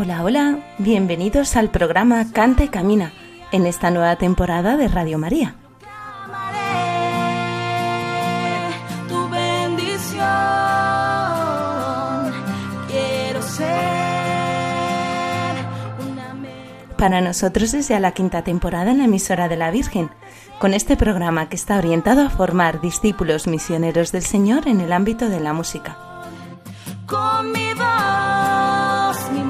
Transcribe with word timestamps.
Hola, 0.00 0.22
hola, 0.22 0.60
bienvenidos 0.78 1.56
al 1.56 1.70
programa 1.70 2.30
Canta 2.32 2.62
y 2.62 2.68
Camina 2.68 3.12
en 3.50 3.66
esta 3.66 3.90
nueva 3.90 4.14
temporada 4.14 4.76
de 4.76 4.86
Radio 4.86 5.18
María. 5.18 5.56
Para 16.96 17.20
nosotros 17.20 17.74
es 17.74 17.88
ya 17.88 17.98
la 17.98 18.12
quinta 18.12 18.42
temporada 18.42 18.92
en 18.92 18.98
la 18.98 19.06
emisora 19.06 19.48
de 19.48 19.56
la 19.56 19.72
Virgen, 19.72 20.10
con 20.60 20.74
este 20.74 20.96
programa 20.96 21.48
que 21.48 21.56
está 21.56 21.76
orientado 21.76 22.24
a 22.24 22.30
formar 22.30 22.80
discípulos 22.80 23.48
misioneros 23.48 24.12
del 24.12 24.22
Señor 24.22 24.68
en 24.68 24.80
el 24.80 24.92
ámbito 24.92 25.28
de 25.28 25.40
la 25.40 25.52
música. 25.52 25.98
Con 27.04 27.50
mi 27.50 27.74
voz, 27.74 29.30
mi 29.32 29.42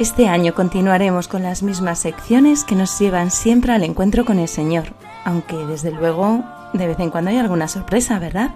Este 0.00 0.28
año 0.28 0.54
continuaremos 0.54 1.28
con 1.28 1.42
las 1.42 1.62
mismas 1.62 1.98
secciones 1.98 2.64
que 2.64 2.74
nos 2.74 2.98
llevan 2.98 3.30
siempre 3.30 3.72
al 3.72 3.84
encuentro 3.84 4.24
con 4.24 4.38
el 4.38 4.48
Señor, 4.48 4.94
aunque 5.26 5.54
desde 5.66 5.90
luego 5.90 6.42
de 6.72 6.86
vez 6.86 6.98
en 7.00 7.10
cuando 7.10 7.28
hay 7.28 7.36
alguna 7.36 7.68
sorpresa, 7.68 8.18
¿verdad? 8.18 8.54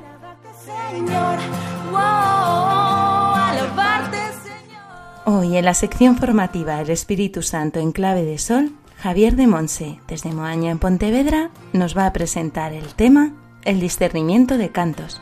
Hoy 5.27 5.59
en 5.59 5.67
la 5.67 5.75
sección 5.75 6.17
formativa 6.17 6.81
El 6.81 6.89
Espíritu 6.89 7.43
Santo 7.43 7.79
en 7.79 7.93
clave 7.93 8.25
de 8.25 8.39
sol, 8.39 8.73
Javier 8.97 9.37
de 9.37 9.47
Monse, 9.47 10.01
desde 10.09 10.33
Moaña 10.33 10.71
en 10.71 10.79
Pontevedra, 10.79 11.51
nos 11.75 11.95
va 11.95 12.07
a 12.07 12.15
presentar 12.15 12.73
el 12.73 12.95
tema 12.95 13.35
El 13.67 13.81
discernimiento 13.81 14.57
de 14.57 14.71
cantos. 14.71 15.21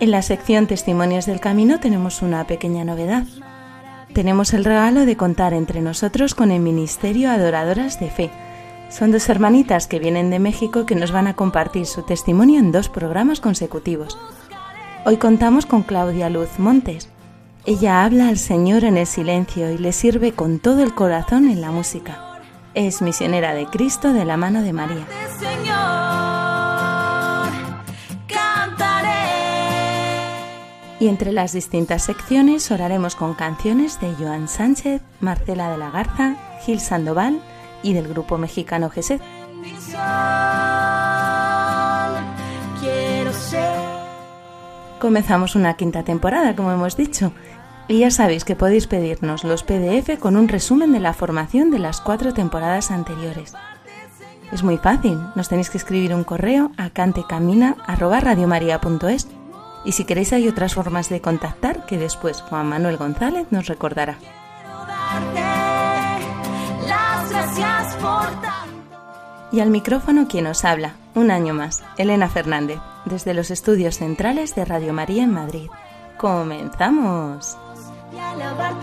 En 0.00 0.12
la 0.12 0.22
sección 0.22 0.68
Testimonios 0.68 1.26
del 1.26 1.40
Camino 1.40 1.80
tenemos 1.80 2.22
una 2.22 2.46
pequeña 2.46 2.84
novedad. 2.84 3.24
Tenemos 4.12 4.54
el 4.54 4.64
regalo 4.64 5.04
de 5.04 5.16
contar 5.16 5.54
entre 5.54 5.80
nosotros 5.80 6.36
con 6.36 6.52
el 6.52 6.60
Ministerio 6.60 7.32
Adoradoras 7.32 7.98
de 7.98 8.08
Fe. 8.08 8.30
Son 8.90 9.10
dos 9.10 9.28
hermanitas 9.28 9.88
que 9.88 9.98
vienen 9.98 10.30
de 10.30 10.38
México 10.38 10.86
que 10.86 10.94
nos 10.94 11.10
van 11.10 11.26
a 11.26 11.34
compartir 11.34 11.84
su 11.84 12.02
testimonio 12.02 12.60
en 12.60 12.70
dos 12.70 12.88
programas 12.88 13.40
consecutivos. 13.40 14.16
Hoy 15.04 15.16
contamos 15.16 15.66
con 15.66 15.82
Claudia 15.82 16.30
Luz 16.30 16.60
Montes. 16.60 17.08
Ella 17.66 18.04
habla 18.04 18.28
al 18.28 18.38
Señor 18.38 18.84
en 18.84 18.98
el 18.98 19.06
silencio 19.06 19.68
y 19.72 19.78
le 19.78 19.90
sirve 19.90 20.30
con 20.30 20.60
todo 20.60 20.84
el 20.84 20.94
corazón 20.94 21.50
en 21.50 21.60
la 21.60 21.72
música. 21.72 22.38
Es 22.72 23.02
misionera 23.02 23.52
de 23.52 23.66
Cristo 23.66 24.12
de 24.12 24.24
la 24.24 24.36
mano 24.36 24.62
de 24.62 24.72
María. 24.72 25.06
Y 31.00 31.08
entre 31.08 31.32
las 31.32 31.52
distintas 31.52 32.02
secciones 32.02 32.70
oraremos 32.70 33.14
con 33.14 33.34
canciones 33.34 34.00
de 34.00 34.12
Joan 34.14 34.48
Sánchez, 34.48 35.00
Marcela 35.20 35.70
de 35.70 35.78
la 35.78 35.90
Garza, 35.90 36.36
Gil 36.64 36.80
Sandoval 36.80 37.40
y 37.82 37.92
del 37.92 38.08
grupo 38.08 38.36
mexicano 38.36 38.90
GESED. 38.90 39.20
Comenzamos 45.00 45.54
una 45.54 45.74
quinta 45.74 46.02
temporada, 46.02 46.56
como 46.56 46.72
hemos 46.72 46.96
dicho. 46.96 47.32
Y 47.86 48.00
ya 48.00 48.10
sabéis 48.10 48.44
que 48.44 48.56
podéis 48.56 48.88
pedirnos 48.88 49.44
los 49.44 49.62
PDF 49.62 50.18
con 50.18 50.36
un 50.36 50.48
resumen 50.48 50.92
de 50.92 51.00
la 51.00 51.14
formación 51.14 51.70
de 51.70 51.78
las 51.78 52.00
cuatro 52.00 52.34
temporadas 52.34 52.90
anteriores. 52.90 53.54
Es 54.50 54.64
muy 54.64 54.78
fácil, 54.78 55.20
nos 55.36 55.48
tenéis 55.48 55.70
que 55.70 55.78
escribir 55.78 56.12
un 56.14 56.24
correo 56.24 56.72
a 56.76 56.90
cantecamina.radiomaria.es 56.90 59.28
y 59.88 59.92
si 59.92 60.04
queréis 60.04 60.34
hay 60.34 60.46
otras 60.48 60.74
formas 60.74 61.08
de 61.08 61.22
contactar 61.22 61.86
que 61.86 61.96
después 61.96 62.42
Juan 62.42 62.68
Manuel 62.68 62.98
González 62.98 63.46
nos 63.50 63.68
recordará. 63.68 64.18
Y 69.50 69.60
al 69.60 69.70
micrófono 69.70 70.28
quien 70.28 70.46
os 70.46 70.66
habla, 70.66 70.96
un 71.14 71.30
año 71.30 71.54
más, 71.54 71.82
Elena 71.96 72.28
Fernández, 72.28 72.78
desde 73.06 73.32
los 73.32 73.50
estudios 73.50 73.96
centrales 73.96 74.54
de 74.54 74.66
Radio 74.66 74.92
María 74.92 75.24
en 75.24 75.32
Madrid. 75.32 75.70
¡Comenzamos! 76.18 77.56
Y 78.12 78.18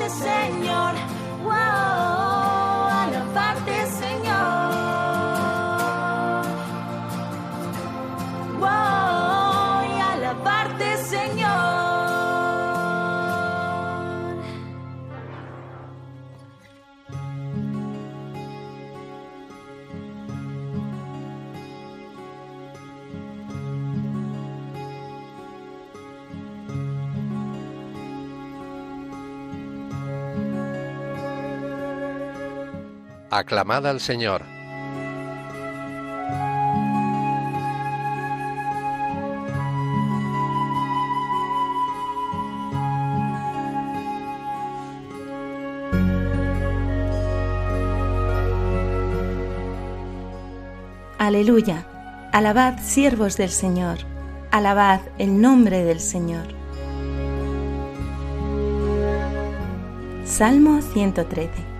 Señor. 0.09 0.95
Wow, 1.43 1.94
Aclamad 33.37 33.85
al 33.85 33.99
Señor. 33.99 34.43
Aleluya. 51.19 51.85
Alabad 52.31 52.79
siervos 52.81 53.35
del 53.35 53.49
Señor. 53.49 53.97
Alabad 54.51 55.01
el 55.17 55.41
nombre 55.41 55.83
del 55.83 55.99
Señor. 55.99 56.45
Salmo 60.23 60.81
113. 60.81 61.74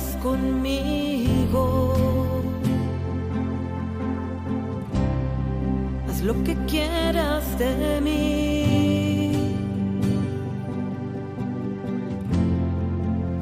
Quieras 0.00 0.16
conmigo. 0.22 1.94
haz 6.08 6.22
lo 6.22 6.34
que 6.44 6.54
quieras 6.66 7.58
de 7.58 8.00
mí. 8.00 9.32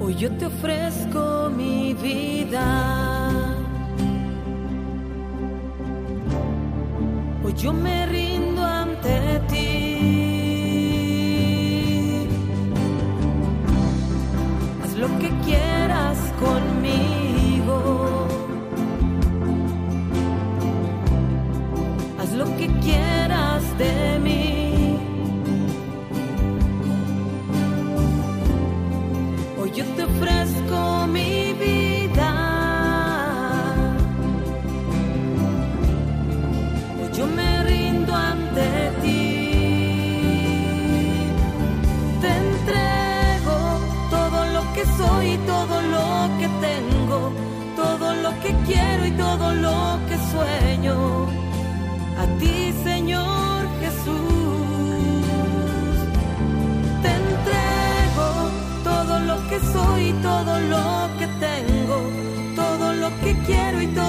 Hoy 0.01 0.15
yo 0.15 0.31
te 0.33 0.47
ofrezco 0.47 1.51
mi 1.57 1.95
vida. 1.95 2.65
Hoy 7.45 7.55
yo 7.55 7.73
me 7.73 8.07
quiero 63.47 63.83
y 63.83 63.87
todo 63.89 64.08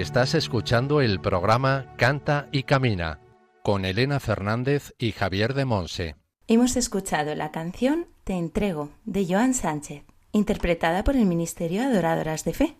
Estás 0.00 0.34
escuchando 0.34 1.02
el 1.02 1.20
programa 1.20 1.94
Canta 1.98 2.48
y 2.52 2.62
Camina 2.62 3.20
con 3.62 3.84
Elena 3.84 4.18
Fernández 4.18 4.94
y 4.96 5.12
Javier 5.12 5.52
de 5.52 5.66
Monse. 5.66 6.16
Hemos 6.46 6.76
escuchado 6.76 7.34
la 7.34 7.50
canción 7.50 8.06
Te 8.24 8.32
entrego 8.32 8.88
de 9.04 9.26
Joan 9.28 9.52
Sánchez, 9.52 10.04
interpretada 10.32 11.04
por 11.04 11.16
el 11.16 11.26
Ministerio 11.26 11.82
Adoradoras 11.82 12.44
de 12.44 12.54
Fe. 12.54 12.76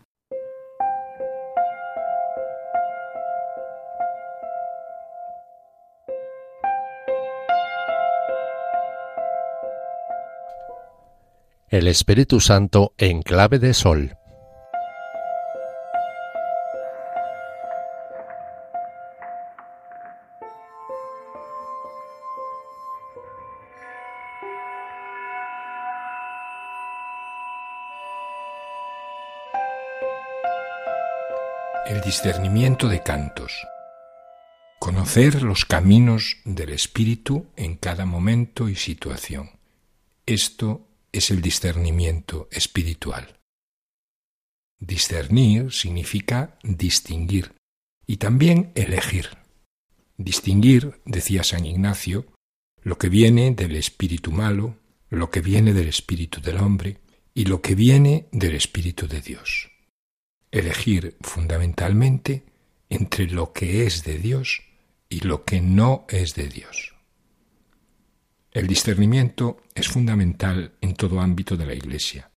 El 11.69 11.87
Espíritu 11.87 12.41
Santo 12.41 12.95
en 12.97 13.21
clave 13.21 13.59
de 13.59 13.75
sol. 13.75 14.17
Discernimiento 32.11 32.89
de 32.89 33.05
cantos. 33.05 33.53
Conocer 34.81 35.45
los 35.45 35.65
caminos 35.65 36.39
del 36.45 36.71
Espíritu 36.71 37.47
en 37.55 37.77
cada 37.77 38.05
momento 38.05 38.69
y 38.69 38.75
situación. 38.75 39.61
Esto 40.27 40.89
es 41.13 41.31
el 41.31 41.41
discernimiento 41.41 42.49
espiritual. 42.51 43.39
Discernir 44.81 45.71
significa 45.71 46.59
distinguir 46.65 47.55
y 48.09 48.17
también 48.17 48.73
elegir. 48.75 49.29
Distinguir, 50.17 51.01
decía 51.05 51.45
San 51.45 51.65
Ignacio, 51.65 52.27
lo 52.83 52.99
que 52.99 53.09
viene 53.09 53.53
del 53.53 53.77
espíritu 53.77 54.33
malo, 54.33 54.81
lo 55.11 55.31
que 55.31 55.43
viene 55.43 55.73
del 55.75 55.87
espíritu 55.87 56.41
del 56.41 56.57
hombre 56.57 56.99
y 57.35 57.45
lo 57.45 57.63
que 57.63 57.77
viene 57.77 58.27
del 58.33 58.57
espíritu 58.57 59.07
de 59.07 59.21
Dios. 59.21 59.70
Elegir 60.51 61.17
fundamentalmente 61.21 62.45
entre 62.89 63.27
lo 63.27 63.53
que 63.53 63.87
es 63.87 64.03
de 64.05 64.19
Dios 64.19 64.63
y 65.09 65.21
lo 65.21 65.45
que 65.45 65.61
no 65.61 66.07
es 66.09 66.35
de 66.35 66.49
Dios. 66.49 66.95
El 68.53 68.67
discernimiento 68.67 69.63
es 69.75 69.89
fundamental 69.89 70.73
en 70.81 70.95
todo 70.95 71.21
ámbito 71.21 71.57
de 71.57 71.67
la 71.67 71.75
Iglesia, 71.75 72.33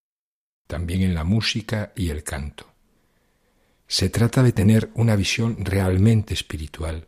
también 0.68 1.02
en 1.02 1.16
la 1.16 1.24
música 1.24 1.92
y 1.96 2.10
el 2.10 2.24
canto. 2.24 2.72
Se 3.88 4.10
trata 4.10 4.44
de 4.44 4.52
tener 4.52 4.92
una 4.94 5.16
visión 5.16 5.66
realmente 5.66 6.36
espiritual, 6.36 7.08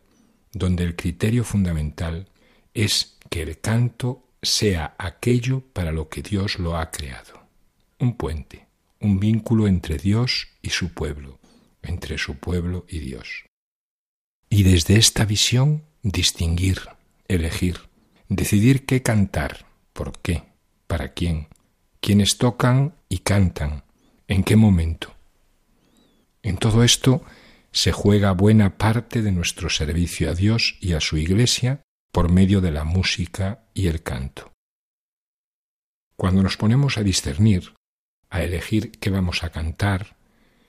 donde 0.52 0.82
el 0.82 0.96
criterio 0.96 1.44
fundamental 1.44 2.28
es 2.74 3.16
que 3.30 3.42
el 3.42 3.60
canto 3.60 4.28
sea 4.42 4.96
aquello 4.98 5.60
para 5.72 5.92
lo 5.92 6.08
que 6.08 6.22
Dios 6.22 6.58
lo 6.58 6.76
ha 6.76 6.90
creado, 6.90 7.46
un 7.98 8.16
puente, 8.16 8.65
un 9.00 9.20
vínculo 9.20 9.66
entre 9.66 9.98
Dios 9.98 10.48
y 10.62 10.70
su 10.70 10.92
pueblo, 10.92 11.38
entre 11.82 12.18
su 12.18 12.36
pueblo 12.36 12.86
y 12.88 13.00
Dios. 13.00 13.46
Y 14.48 14.62
desde 14.62 14.96
esta 14.96 15.24
visión 15.24 15.84
distinguir, 16.02 16.80
elegir, 17.28 17.80
decidir 18.28 18.86
qué 18.86 19.02
cantar, 19.02 19.66
por 19.92 20.18
qué, 20.20 20.44
para 20.86 21.12
quién, 21.12 21.48
quiénes 22.00 22.38
tocan 22.38 22.94
y 23.08 23.18
cantan, 23.18 23.84
en 24.28 24.44
qué 24.44 24.56
momento. 24.56 25.14
En 26.42 26.58
todo 26.58 26.84
esto 26.84 27.24
se 27.72 27.92
juega 27.92 28.32
buena 28.32 28.78
parte 28.78 29.22
de 29.22 29.32
nuestro 29.32 29.68
servicio 29.68 30.30
a 30.30 30.34
Dios 30.34 30.78
y 30.80 30.92
a 30.92 31.00
su 31.00 31.16
Iglesia 31.16 31.82
por 32.12 32.30
medio 32.30 32.60
de 32.60 32.70
la 32.70 32.84
música 32.84 33.68
y 33.74 33.88
el 33.88 34.02
canto. 34.02 34.52
Cuando 36.16 36.42
nos 36.42 36.56
ponemos 36.56 36.96
a 36.96 37.02
discernir, 37.02 37.74
a 38.30 38.42
elegir 38.42 38.92
qué 38.92 39.10
vamos 39.10 39.44
a 39.44 39.50
cantar, 39.50 40.16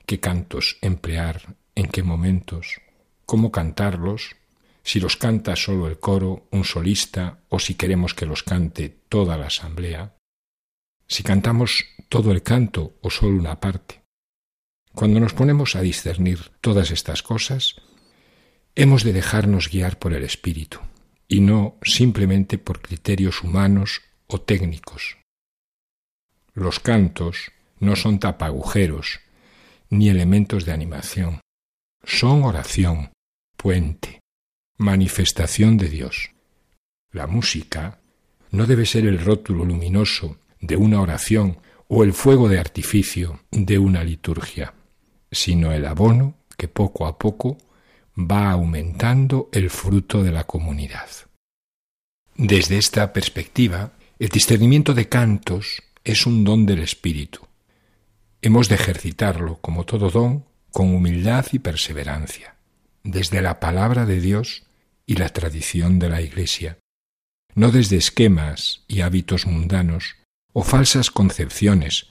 qué 0.06 0.20
cantos 0.20 0.78
emplear, 0.82 1.56
en 1.76 1.88
qué 1.88 2.04
momentos, 2.04 2.82
cómo 3.26 3.52
cantarlos, 3.52 4.36
si 4.84 5.00
los 5.00 5.18
canta 5.18 5.56
solo 5.56 5.88
el 5.88 6.00
coro, 6.00 6.48
un 6.52 6.64
solista, 6.64 7.42
o 7.50 7.60
si 7.60 7.76
queremos 7.76 8.14
que 8.14 8.26
los 8.26 8.44
cante 8.44 8.90
toda 9.10 9.38
la 9.38 9.48
asamblea, 9.48 10.16
si 11.08 11.24
cantamos 11.24 11.86
todo 12.10 12.32
el 12.32 12.42
canto 12.42 12.98
o 13.02 13.10
solo 13.10 13.38
una 13.38 13.60
parte. 13.60 14.02
Cuando 14.94 15.20
nos 15.20 15.34
ponemos 15.34 15.76
a 15.76 15.82
discernir 15.82 16.52
todas 16.62 16.92
estas 16.92 17.22
cosas, 17.22 17.76
hemos 18.76 19.04
de 19.04 19.14
dejarnos 19.14 19.70
guiar 19.70 20.00
por 20.00 20.14
el 20.14 20.24
Espíritu 20.24 20.80
y 21.28 21.42
no 21.42 21.78
simplemente 21.84 22.58
por 22.58 22.82
criterios 22.82 23.44
humanos 23.44 24.02
o 24.28 24.42
técnicos. 24.42 25.18
Los 26.58 26.80
cantos 26.80 27.52
no 27.80 27.96
son 27.96 28.18
tapagujeros 28.18 29.20
ni 29.92 30.10
elementos 30.10 30.66
de 30.66 30.72
animación, 30.72 31.42
son 32.04 32.44
oración, 32.44 33.12
puente, 33.56 34.22
manifestación 34.80 35.78
de 35.78 35.88
Dios. 35.88 36.32
La 37.12 37.28
música 37.28 38.00
no 38.50 38.66
debe 38.66 38.88
ser 38.88 39.06
el 39.06 39.20
rótulo 39.20 39.66
luminoso 39.66 40.40
de 40.60 40.78
una 40.78 41.00
oración 41.00 41.60
o 41.90 42.04
el 42.04 42.14
fuego 42.14 42.50
de 42.50 42.58
artificio 42.58 43.40
de 43.52 43.78
una 43.78 44.04
liturgia, 44.04 44.74
sino 45.32 45.72
el 45.74 45.86
abono 45.86 46.40
que 46.58 46.68
poco 46.68 47.06
a 47.06 47.20
poco 47.20 47.60
va 48.18 48.50
aumentando 48.50 49.48
el 49.52 49.70
fruto 49.70 50.24
de 50.24 50.32
la 50.32 50.46
comunidad. 50.46 51.08
Desde 52.36 52.80
esta 52.80 53.14
perspectiva, 53.14 53.92
el 54.18 54.30
discernimiento 54.30 54.96
de 54.96 55.08
cantos 55.08 55.84
es 56.08 56.26
un 56.26 56.46
don 56.46 56.66
del 56.66 56.80
Espíritu. 56.80 57.42
Hemos 58.42 58.70
de 58.70 58.76
ejercitarlo, 58.76 59.60
como 59.60 59.84
todo 59.84 60.10
don, 60.10 60.46
con 60.72 60.96
humildad 60.96 61.46
y 61.52 61.60
perseverancia, 61.60 62.56
desde 63.04 63.42
la 63.42 63.60
palabra 63.60 64.06
de 64.06 64.22
Dios 64.22 64.64
y 65.06 65.16
la 65.16 65.28
tradición 65.28 66.00
de 66.00 66.08
la 66.08 66.22
Iglesia, 66.22 66.78
no 67.56 67.72
desde 67.72 67.98
esquemas 67.98 68.86
y 68.88 69.02
hábitos 69.02 69.48
mundanos 69.48 70.16
o 70.54 70.64
falsas 70.64 71.12
concepciones 71.12 72.08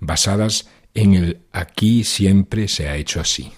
basadas 0.00 0.68
en 0.94 1.14
el 1.14 1.42
aquí 1.52 2.02
siempre 2.02 2.66
se 2.66 2.88
ha 2.88 2.96
hecho 2.96 3.20
así. 3.20 3.52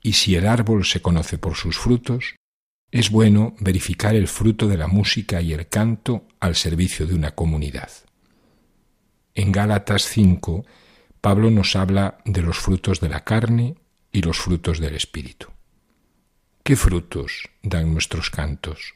Y 0.00 0.12
si 0.12 0.36
el 0.36 0.46
árbol 0.46 0.84
se 0.84 1.02
conoce 1.02 1.38
por 1.38 1.56
sus 1.56 1.76
frutos, 1.76 2.36
es 2.92 3.10
bueno 3.10 3.56
verificar 3.58 4.14
el 4.14 4.28
fruto 4.28 4.68
de 4.68 4.76
la 4.76 4.86
música 4.86 5.42
y 5.42 5.52
el 5.52 5.66
canto 5.68 6.28
al 6.38 6.54
servicio 6.54 7.04
de 7.04 7.14
una 7.14 7.32
comunidad. 7.32 7.90
En 9.38 9.52
Gálatas 9.52 10.02
5, 10.08 10.66
Pablo 11.20 11.48
nos 11.52 11.76
habla 11.76 12.18
de 12.24 12.42
los 12.42 12.58
frutos 12.58 12.98
de 12.98 13.08
la 13.08 13.22
carne 13.22 13.76
y 14.10 14.22
los 14.22 14.36
frutos 14.36 14.80
del 14.80 14.96
Espíritu. 14.96 15.46
¿Qué 16.64 16.74
frutos 16.74 17.48
dan 17.62 17.92
nuestros 17.92 18.30
cantos? 18.30 18.94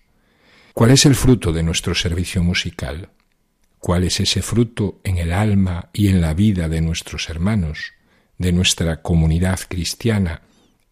¿Cuál 0.75 0.91
es 0.91 1.07
el 1.07 1.15
fruto 1.15 1.53
de 1.53 1.63
nuestro 1.63 1.95
servicio 1.95 2.43
musical? 2.43 3.11
¿Cuál 3.79 4.03
es 4.03 4.19
ese 4.19 4.43
fruto 4.43 5.01
en 5.05 5.19
el 5.19 5.33
alma 5.33 5.91
y 5.93 6.09
en 6.09 6.21
la 6.21 6.35
vida 6.35 6.69
de 6.69 6.81
nuestros 6.81 7.31
hermanos, 7.31 7.93
de 8.37 8.51
nuestra 8.51 9.01
comunidad 9.01 9.61
cristiana, 9.69 10.43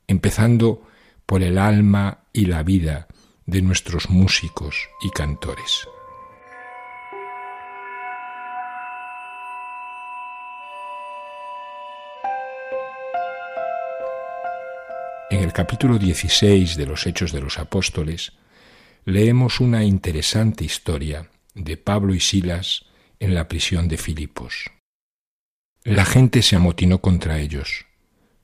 empezando 0.07 0.87
por 1.27 1.43
el 1.43 1.59
alma 1.59 2.21
y 2.33 2.47
la 2.47 2.63
vida 2.63 3.09
de 3.47 3.63
nuestros 3.63 4.11
músicos 4.11 4.77
y 5.03 5.11
cantores? 5.11 5.89
En 15.31 15.45
el 15.45 15.53
capítulo 15.53 15.97
16 15.97 16.75
de 16.77 16.87
los 16.87 17.07
Hechos 17.07 17.31
de 17.31 17.41
los 17.41 17.61
Apóstoles 17.61 18.33
leemos 19.05 19.61
una 19.61 19.85
interesante 19.85 20.65
historia 20.65 21.31
de 21.55 21.77
Pablo 21.77 22.15
y 22.15 22.21
Silas 22.21 22.87
en 23.21 23.37
la 23.37 23.47
prisión 23.47 23.87
de 23.87 23.97
Filipos. 23.97 24.73
La 25.85 26.05
gente 26.05 26.43
se 26.43 26.57
amotinó 26.57 27.01
contra 27.01 27.39
ellos. 27.39 27.87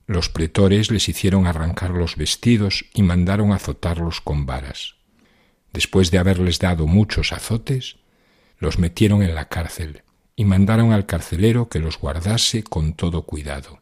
Los 0.05 0.29
pretores 0.29 0.89
les 0.89 1.09
hicieron 1.09 1.45
arrancar 1.45 1.89
los 1.89 2.15
vestidos 2.15 2.85
y 2.93 3.03
mandaron 3.03 3.51
azotarlos 3.51 4.21
con 4.21 4.45
varas. 4.45 4.95
Después 5.73 6.09
de 6.09 6.19
haberles 6.19 6.59
dado 6.59 6.87
muchos 6.87 7.33
azotes, 7.33 7.97
los 8.59 8.79
metieron 8.79 9.23
en 9.23 9.35
la 9.35 9.49
cárcel 9.49 10.03
y 10.37 10.45
mandaron 10.45 10.93
al 10.93 11.05
carcelero 11.05 11.67
que 11.67 11.79
los 11.79 11.99
guardase 11.99 12.63
con 12.63 12.93
todo 12.93 13.23
cuidado. 13.23 13.81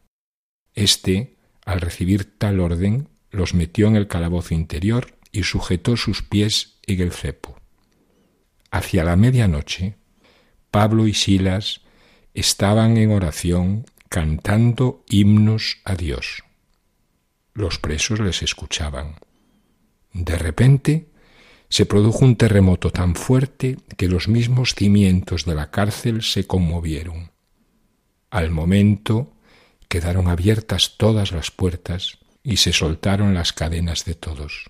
Este 0.74 1.35
al 1.66 1.82
recibir 1.82 2.38
tal 2.38 2.60
orden, 2.60 3.10
los 3.32 3.54
metió 3.54 3.88
en 3.88 3.96
el 3.96 4.08
calabozo 4.08 4.54
interior 4.54 5.18
y 5.32 5.44
sujetó 5.44 5.98
sus 5.98 6.22
pies 6.22 6.78
en 6.88 7.02
el 7.02 7.12
cepo. 7.12 7.60
Hacia 8.72 9.04
la 9.04 9.16
medianoche, 9.16 9.96
Pablo 10.72 11.08
y 11.08 11.14
Silas 11.14 11.82
estaban 12.34 12.98
en 12.98 13.12
oración 13.12 13.86
cantando 14.10 15.04
himnos 15.10 15.78
a 15.84 15.96
Dios. 15.96 16.44
Los 17.54 17.80
presos 17.80 18.20
les 18.20 18.44
escuchaban. 18.44 19.16
De 20.14 20.38
repente 20.38 21.10
se 21.70 21.86
produjo 21.86 22.24
un 22.24 22.36
terremoto 22.36 22.92
tan 22.92 23.16
fuerte 23.16 23.78
que 23.98 24.08
los 24.08 24.28
mismos 24.28 24.76
cimientos 24.76 25.46
de 25.46 25.56
la 25.56 25.72
cárcel 25.72 26.22
se 26.22 26.46
conmovieron. 26.46 27.32
Al 28.30 28.52
momento 28.52 29.35
quedaron 29.88 30.28
abiertas 30.28 30.96
todas 30.98 31.32
las 31.32 31.52
puertas 31.52 32.18
y 32.44 32.58
se 32.58 32.74
soltaron 32.74 33.34
las 33.34 33.54
cadenas 33.54 34.06
de 34.06 34.16
todos. 34.16 34.70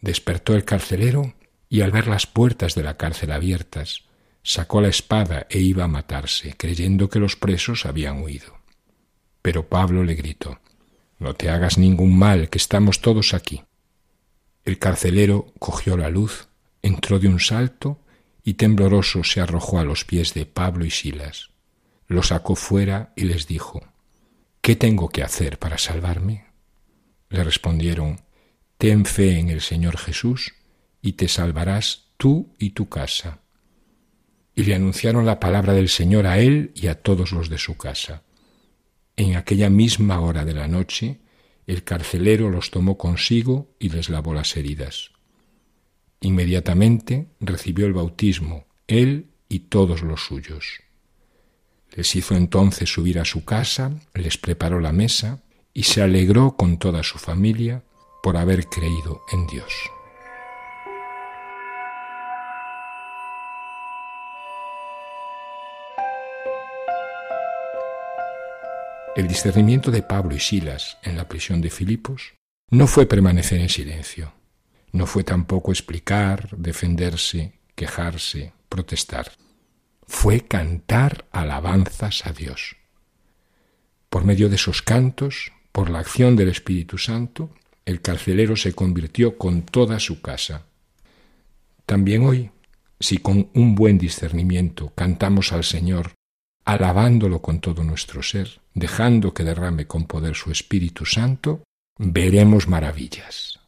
Despertó 0.00 0.54
el 0.54 0.64
carcelero 0.64 1.34
y 1.68 1.80
al 1.80 1.90
ver 1.90 2.08
las 2.08 2.26
puertas 2.26 2.74
de 2.74 2.82
la 2.82 2.96
cárcel 2.96 3.32
abiertas, 3.32 4.04
sacó 4.42 4.80
la 4.80 4.88
espada 4.88 5.46
e 5.48 5.60
iba 5.60 5.84
a 5.84 5.88
matarse, 5.88 6.54
creyendo 6.56 7.08
que 7.08 7.20
los 7.20 7.36
presos 7.36 7.86
habían 7.86 8.22
huido. 8.22 8.58
Pero 9.40 9.68
Pablo 9.68 10.04
le 10.04 10.14
gritó, 10.14 10.60
No 11.18 11.34
te 11.34 11.48
hagas 11.48 11.78
ningún 11.78 12.18
mal, 12.18 12.50
que 12.50 12.58
estamos 12.58 13.00
todos 13.00 13.32
aquí. 13.32 13.62
El 14.64 14.78
carcelero 14.78 15.52
cogió 15.58 15.96
la 15.96 16.10
luz, 16.10 16.48
entró 16.82 17.18
de 17.18 17.28
un 17.28 17.40
salto 17.40 17.98
y 18.44 18.54
tembloroso 18.54 19.24
se 19.24 19.40
arrojó 19.40 19.78
a 19.78 19.84
los 19.84 20.04
pies 20.04 20.34
de 20.34 20.46
Pablo 20.46 20.84
y 20.84 20.90
Silas 20.90 21.51
lo 22.12 22.22
sacó 22.22 22.54
fuera 22.54 23.12
y 23.16 23.24
les 23.24 23.46
dijo, 23.46 23.82
¿Qué 24.60 24.76
tengo 24.76 25.08
que 25.08 25.22
hacer 25.22 25.58
para 25.58 25.78
salvarme? 25.78 26.46
Le 27.28 27.42
respondieron, 27.42 28.20
Ten 28.78 29.04
fe 29.04 29.38
en 29.38 29.48
el 29.48 29.60
Señor 29.60 29.96
Jesús 29.96 30.54
y 31.00 31.12
te 31.12 31.28
salvarás 31.28 32.12
tú 32.16 32.54
y 32.58 32.70
tu 32.70 32.88
casa. 32.88 33.40
Y 34.54 34.64
le 34.64 34.74
anunciaron 34.74 35.24
la 35.24 35.40
palabra 35.40 35.72
del 35.72 35.88
Señor 35.88 36.26
a 36.26 36.38
él 36.38 36.72
y 36.74 36.88
a 36.88 37.00
todos 37.00 37.32
los 37.32 37.48
de 37.48 37.58
su 37.58 37.76
casa. 37.76 38.22
En 39.16 39.36
aquella 39.36 39.70
misma 39.70 40.20
hora 40.20 40.44
de 40.44 40.54
la 40.54 40.68
noche, 40.68 41.20
el 41.66 41.84
carcelero 41.84 42.50
los 42.50 42.70
tomó 42.70 42.98
consigo 42.98 43.74
y 43.78 43.88
les 43.88 44.08
lavó 44.08 44.34
las 44.34 44.56
heridas. 44.56 45.10
Inmediatamente 46.20 47.28
recibió 47.40 47.86
el 47.86 47.94
bautismo, 47.94 48.66
él 48.86 49.30
y 49.48 49.60
todos 49.60 50.02
los 50.02 50.24
suyos. 50.24 50.81
Les 51.94 52.16
hizo 52.16 52.34
entonces 52.34 52.90
subir 52.90 53.18
a 53.18 53.24
su 53.24 53.44
casa, 53.44 53.92
les 54.14 54.38
preparó 54.38 54.80
la 54.80 54.92
mesa 54.92 55.42
y 55.74 55.82
se 55.82 56.02
alegró 56.02 56.56
con 56.56 56.78
toda 56.78 57.02
su 57.02 57.18
familia 57.18 57.82
por 58.22 58.36
haber 58.36 58.66
creído 58.66 59.22
en 59.30 59.46
Dios. 59.46 59.72
El 69.14 69.28
discernimiento 69.28 69.90
de 69.90 70.02
Pablo 70.02 70.34
y 70.34 70.40
Silas 70.40 70.96
en 71.02 71.18
la 71.18 71.28
prisión 71.28 71.60
de 71.60 71.68
Filipos 71.68 72.32
no 72.70 72.86
fue 72.86 73.04
permanecer 73.04 73.60
en 73.60 73.68
silencio, 73.68 74.32
no 74.92 75.04
fue 75.06 75.24
tampoco 75.24 75.70
explicar, 75.70 76.48
defenderse, 76.56 77.52
quejarse, 77.74 78.54
protestar 78.70 79.30
fue 80.12 80.42
cantar 80.42 81.24
alabanzas 81.32 82.26
a 82.26 82.32
Dios. 82.32 82.76
Por 84.08 84.24
medio 84.24 84.50
de 84.50 84.56
esos 84.56 84.82
cantos, 84.82 85.52
por 85.72 85.90
la 85.90 85.98
acción 86.00 86.36
del 86.36 86.50
Espíritu 86.50 86.98
Santo, 86.98 87.50
el 87.86 88.02
carcelero 88.02 88.54
se 88.54 88.74
convirtió 88.74 89.36
con 89.36 89.62
toda 89.62 89.98
su 89.98 90.20
casa. 90.20 90.66
También 91.86 92.24
hoy, 92.24 92.50
si 93.00 93.18
con 93.18 93.48
un 93.54 93.74
buen 93.74 93.98
discernimiento 93.98 94.92
cantamos 94.94 95.50
al 95.52 95.64
Señor 95.64 96.12
alabándolo 96.64 97.40
con 97.40 97.60
todo 97.60 97.82
nuestro 97.82 98.22
ser, 98.22 98.60
dejando 98.74 99.34
que 99.34 99.44
derrame 99.44 99.86
con 99.86 100.04
poder 100.04 100.36
su 100.36 100.52
Espíritu 100.52 101.04
Santo, 101.04 101.64
veremos 101.98 102.68
maravillas. 102.68 103.58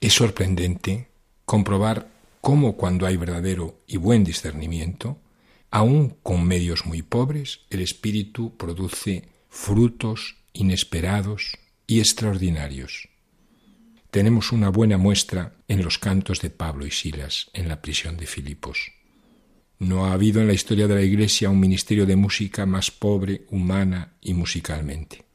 Es 0.00 0.12
sorprendente 0.12 1.08
comprobar 1.44 2.17
cómo 2.48 2.78
cuando 2.78 3.04
hay 3.04 3.18
verdadero 3.18 3.82
y 3.86 3.98
buen 3.98 4.24
discernimiento, 4.24 5.20
aun 5.70 6.16
con 6.22 6.46
medios 6.46 6.86
muy 6.86 7.02
pobres, 7.02 7.60
el 7.68 7.82
Espíritu 7.82 8.56
produce 8.56 9.28
frutos 9.50 10.38
inesperados 10.54 11.58
y 11.86 11.98
extraordinarios. 11.98 13.10
Tenemos 14.10 14.50
una 14.50 14.70
buena 14.70 14.96
muestra 14.96 15.56
en 15.68 15.84
los 15.84 15.98
cantos 15.98 16.40
de 16.40 16.48
Pablo 16.48 16.86
y 16.86 16.90
Silas 16.90 17.50
en 17.52 17.68
la 17.68 17.82
prisión 17.82 18.16
de 18.16 18.24
Filipos. 18.24 18.92
No 19.78 20.06
ha 20.06 20.14
habido 20.14 20.40
en 20.40 20.46
la 20.46 20.54
historia 20.54 20.88
de 20.88 20.94
la 20.94 21.02
Iglesia 21.02 21.50
un 21.50 21.60
ministerio 21.60 22.06
de 22.06 22.16
música 22.16 22.64
más 22.64 22.90
pobre, 22.90 23.44
humana 23.50 24.14
y 24.22 24.32
musicalmente, 24.32 25.26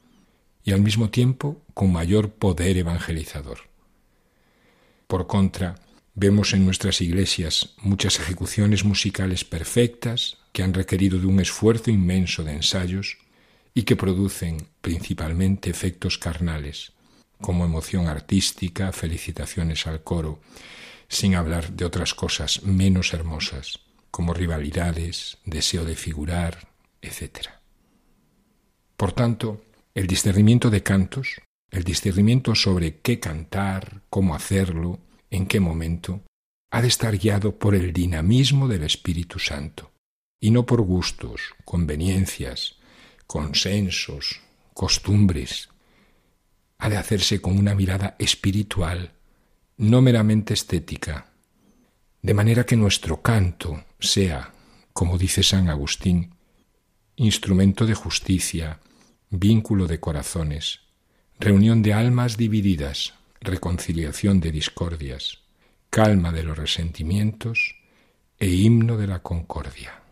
y 0.64 0.72
al 0.72 0.80
mismo 0.80 1.10
tiempo 1.10 1.62
con 1.74 1.92
mayor 1.92 2.32
poder 2.32 2.76
evangelizador. 2.76 3.58
Por 5.06 5.28
contra, 5.28 5.76
vemos 6.14 6.54
en 6.54 6.64
nuestras 6.64 7.00
iglesias 7.00 7.74
muchas 7.80 8.20
ejecuciones 8.20 8.84
musicales 8.84 9.44
perfectas 9.44 10.38
que 10.52 10.62
han 10.62 10.74
requerido 10.74 11.18
de 11.18 11.26
un 11.26 11.40
esfuerzo 11.40 11.90
inmenso 11.90 12.44
de 12.44 12.52
ensayos 12.52 13.18
y 13.74 13.82
que 13.82 13.96
producen 13.96 14.68
principalmente 14.80 15.68
efectos 15.68 16.16
carnales, 16.16 16.92
como 17.40 17.64
emoción 17.64 18.06
artística, 18.06 18.92
felicitaciones 18.92 19.86
al 19.88 20.04
coro, 20.04 20.40
sin 21.08 21.34
hablar 21.34 21.72
de 21.72 21.84
otras 21.84 22.14
cosas 22.14 22.62
menos 22.62 23.12
hermosas, 23.12 23.80
como 24.12 24.32
rivalidades, 24.32 25.38
deseo 25.44 25.84
de 25.84 25.96
figurar, 25.96 26.68
etc. 27.02 27.48
Por 28.96 29.12
tanto, 29.12 29.64
el 29.94 30.06
discernimiento 30.06 30.70
de 30.70 30.84
cantos, 30.84 31.40
el 31.70 31.82
discernimiento 31.82 32.54
sobre 32.54 33.00
qué 33.00 33.18
cantar, 33.18 34.02
cómo 34.08 34.36
hacerlo, 34.36 35.00
en 35.34 35.46
qué 35.46 35.58
momento, 35.58 36.22
ha 36.70 36.80
de 36.80 36.88
estar 36.88 37.16
guiado 37.16 37.58
por 37.58 37.74
el 37.74 37.92
dinamismo 37.92 38.68
del 38.68 38.84
Espíritu 38.84 39.38
Santo, 39.38 39.90
y 40.40 40.50
no 40.50 40.64
por 40.64 40.80
gustos, 40.82 41.54
conveniencias, 41.64 42.76
consensos, 43.26 44.40
costumbres. 44.74 45.70
Ha 46.78 46.88
de 46.88 46.96
hacerse 46.96 47.40
con 47.40 47.58
una 47.58 47.74
mirada 47.74 48.14
espiritual, 48.18 49.12
no 49.76 50.02
meramente 50.02 50.54
estética, 50.54 51.32
de 52.22 52.34
manera 52.34 52.64
que 52.64 52.76
nuestro 52.76 53.20
canto 53.20 53.84
sea, 53.98 54.52
como 54.92 55.18
dice 55.18 55.42
San 55.42 55.68
Agustín, 55.68 56.36
instrumento 57.16 57.86
de 57.86 57.94
justicia, 57.94 58.80
vínculo 59.30 59.88
de 59.88 59.98
corazones, 59.98 60.80
reunión 61.40 61.82
de 61.82 61.92
almas 61.92 62.36
divididas, 62.36 63.14
reconciliación 63.44 64.40
de 64.40 64.50
discordias, 64.50 65.38
calma 65.90 66.32
de 66.32 66.42
los 66.42 66.56
resentimientos 66.56 67.76
e 68.38 68.48
himno 68.48 68.96
de 68.96 69.06
la 69.06 69.20
concordia. 69.20 70.03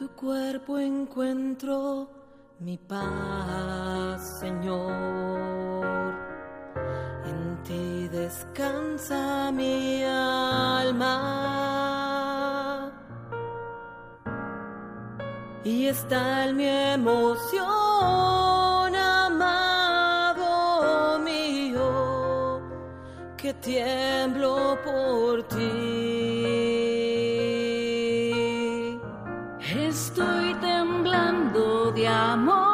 Tu 0.00 0.08
cuerpo 0.16 0.78
encuentro 0.78 2.08
mi 2.58 2.78
paz, 2.78 4.40
Señor. 4.40 6.14
En 7.26 7.62
ti 7.62 8.08
descansa 8.08 9.52
mi 9.52 10.02
alma. 10.02 11.16
Y 15.64 15.88
está 15.88 16.46
en 16.46 16.56
mi 16.56 16.66
emoción, 16.96 17.68
amado 18.96 20.48
mío, 21.18 22.62
que 23.36 23.52
tiemblo 23.52 24.78
por 24.82 25.42
ti. 25.48 25.89
Amor 32.30 32.69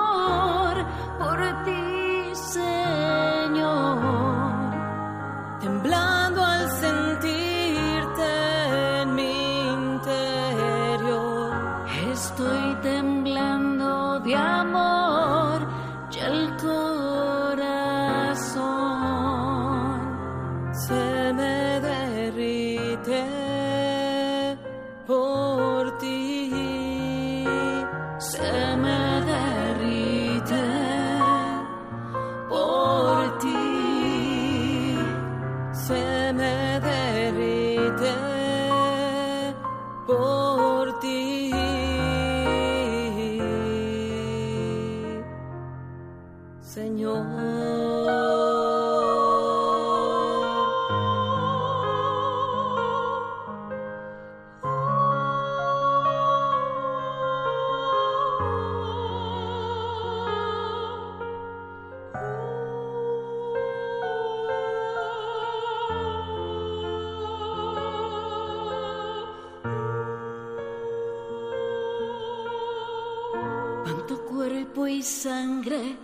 sangre 75.06 75.96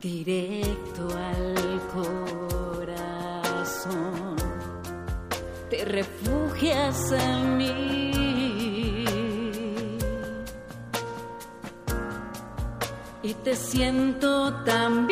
directo 0.00 1.08
al 1.14 1.54
corazón. 2.86 4.36
Te 5.68 5.84
refugias 5.84 7.12
en 7.12 7.56
mí. 7.58 9.04
Y 13.22 13.34
te 13.34 13.54
siento 13.56 14.54
tan 14.64 15.06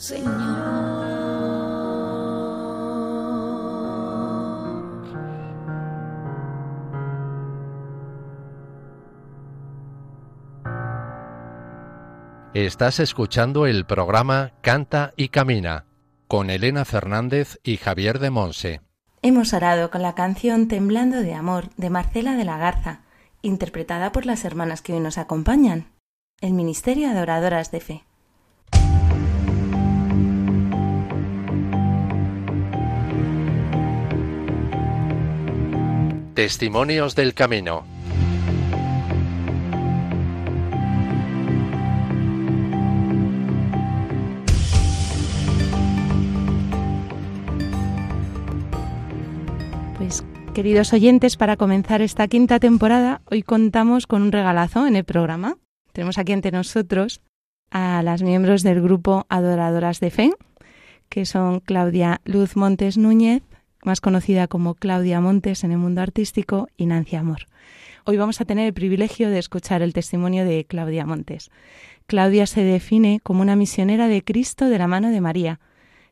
Señor. 0.00 1.10
Estás 12.54 12.98
escuchando 12.98 13.66
el 13.66 13.84
programa 13.84 14.52
Canta 14.62 15.12
y 15.16 15.28
Camina 15.28 15.84
con 16.28 16.48
Elena 16.48 16.86
Fernández 16.86 17.58
y 17.62 17.76
Javier 17.76 18.20
de 18.20 18.30
Monse. 18.30 18.80
Hemos 19.20 19.52
orado 19.52 19.90
con 19.90 20.00
la 20.00 20.14
canción 20.14 20.66
Temblando 20.66 21.20
de 21.20 21.34
Amor 21.34 21.68
de 21.76 21.90
Marcela 21.90 22.36
de 22.36 22.44
la 22.46 22.56
Garza, 22.56 23.02
interpretada 23.42 24.12
por 24.12 24.24
las 24.24 24.46
hermanas 24.46 24.80
que 24.80 24.94
hoy 24.94 25.00
nos 25.00 25.18
acompañan, 25.18 25.92
el 26.40 26.54
Ministerio 26.54 27.08
de 27.08 27.18
Adoradoras 27.18 27.70
de 27.70 27.80
Fe. 27.80 28.09
Testimonios 36.40 37.14
del 37.14 37.34
Camino. 37.34 37.84
Pues, 49.98 50.24
queridos 50.54 50.94
oyentes, 50.94 51.36
para 51.36 51.58
comenzar 51.58 52.00
esta 52.00 52.26
quinta 52.26 52.58
temporada, 52.58 53.20
hoy 53.30 53.42
contamos 53.42 54.06
con 54.06 54.22
un 54.22 54.32
regalazo 54.32 54.86
en 54.86 54.96
el 54.96 55.04
programa. 55.04 55.58
Tenemos 55.92 56.16
aquí 56.16 56.32
ante 56.32 56.50
nosotros 56.50 57.20
a 57.70 58.02
las 58.02 58.22
miembros 58.22 58.62
del 58.62 58.80
grupo 58.80 59.26
Adoradoras 59.28 60.00
de 60.00 60.10
Fe, 60.10 60.32
que 61.10 61.26
son 61.26 61.60
Claudia 61.60 62.22
Luz 62.24 62.56
Montes 62.56 62.96
Núñez, 62.96 63.42
más 63.82 64.00
conocida 64.00 64.48
como 64.48 64.74
Claudia 64.74 65.20
Montes 65.20 65.64
en 65.64 65.72
el 65.72 65.78
mundo 65.78 66.00
artístico, 66.00 66.68
y 66.76 66.86
Nancy 66.86 67.16
Amor. 67.16 67.46
Hoy 68.04 68.16
vamos 68.16 68.40
a 68.40 68.44
tener 68.44 68.66
el 68.66 68.72
privilegio 68.72 69.30
de 69.30 69.38
escuchar 69.38 69.82
el 69.82 69.92
testimonio 69.92 70.44
de 70.44 70.64
Claudia 70.64 71.06
Montes. 71.06 71.50
Claudia 72.06 72.46
se 72.46 72.64
define 72.64 73.20
como 73.22 73.42
una 73.42 73.56
misionera 73.56 74.08
de 74.08 74.24
Cristo 74.24 74.68
de 74.68 74.78
la 74.78 74.86
mano 74.86 75.10
de 75.10 75.20
María. 75.20 75.60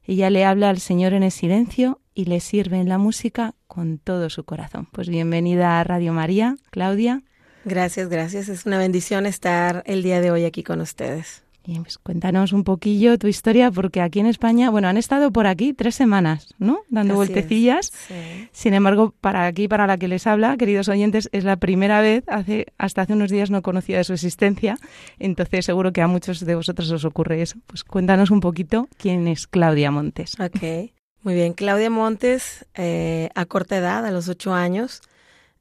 Ella 0.05 0.31
le 0.31 0.45
habla 0.45 0.71
al 0.71 0.79
Señor 0.79 1.13
en 1.13 1.23
el 1.23 1.33
silencio 1.33 2.01
y 2.15 2.27
le 2.27 2.41
sirve 2.41 2.79
en 2.79 2.89
la 2.89 2.99
música 2.99 3.55
con 3.67 3.99
todo 3.99 4.31
su 4.31 4.45
corazón. 4.45 4.87
Pues 4.93 5.09
bienvenida 5.09 5.81
a 5.81 5.85
Radio 5.85 6.13
María, 6.13 6.57
Claudia. 6.71 7.23
Gracias, 7.65 8.09
gracias. 8.09 8.49
Es 8.49 8.65
una 8.65 8.79
bendición 8.79 9.27
estar 9.27 9.83
el 9.87 10.03
día 10.03 10.21
de 10.21 10.31
hoy 10.31 10.45
aquí 10.45 10.63
con 10.63 10.81
ustedes. 10.81 11.43
Bien, 11.69 11.83
pues 11.83 11.99
cuéntanos 11.99 12.55
un 12.55 12.65
poquillo 12.65 13.19
tu 13.19 13.27
historia, 13.27 13.71
porque 13.71 14.01
aquí 14.01 14.21
en 14.21 14.27
España, 14.27 14.71
bueno, 14.71 14.89
han 14.89 14.97
estado 14.97 15.31
por 15.31 15.47
aquí 15.47 15.75
tres 15.75 15.95
semanas, 15.95 16.55
¿no? 16.59 16.81
Dando 16.89 17.13
Así 17.13 17.31
vueltecillas. 17.31 17.93
sí. 17.93 18.49
Sin 18.53 18.73
embargo, 18.73 19.13
para 19.21 19.45
aquí, 19.45 19.69
para 19.69 19.87
la 19.87 19.99
que 19.99 20.09
les 20.09 20.27
habla, 20.27 20.57
queridos 20.57 20.89
oyentes, 20.89 21.29
es 21.31 21.45
la 21.45 21.59
primera 21.59 22.01
vez, 22.01 22.25
hace, 22.29 22.69
hasta 22.79 23.03
hace 23.03 23.13
unos 23.13 23.31
días 23.31 23.51
no 23.51 23.61
conocía 23.61 23.99
de 23.99 24.05
su 24.05 24.15
existencia, 24.15 24.79
entonces 25.19 25.67
seguro 25.67 25.93
que 25.93 26.01
a 26.01 26.07
muchos 26.07 26.41
de 26.41 26.55
vosotros 26.55 26.91
os 26.91 27.05
ocurre 27.05 27.43
eso. 27.43 27.59
Pues 27.67 27.85
cuéntanos 27.85 28.31
un 28.31 28.41
poquito 28.41 28.89
quién 28.97 29.29
es 29.29 29.47
Claudia 29.47 29.91
Montes. 29.91 30.41
Ok, 30.41 30.91
muy 31.23 31.35
bien. 31.35 31.53
Claudia 31.53 31.91
Montes, 31.91 32.65
eh, 32.77 33.29
a 33.35 33.45
corta 33.45 33.77
edad, 33.77 34.07
a 34.07 34.11
los 34.11 34.31
ocho 34.31 34.55
años, 34.55 35.03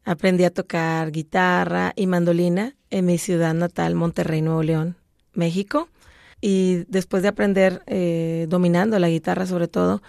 aprendí 0.06 0.46
a 0.46 0.52
tocar 0.52 1.12
guitarra 1.12 1.92
y 1.98 2.08
mandolina 2.08 2.78
en 2.92 3.08
mi 3.08 3.18
ciudad 3.18 3.54
natal, 3.54 3.96
Monterrey, 3.96 4.42
Nuevo 4.42 4.64
León, 4.64 4.96
México. 5.34 5.90
Y 6.42 6.86
después 6.88 7.24
de 7.24 7.30
aprender 7.30 7.82
eh, 7.88 8.46
dominando 8.50 9.00
la 9.00 9.10
guitarra 9.10 9.46
sobre 9.46 9.68
todo, 9.68 10.02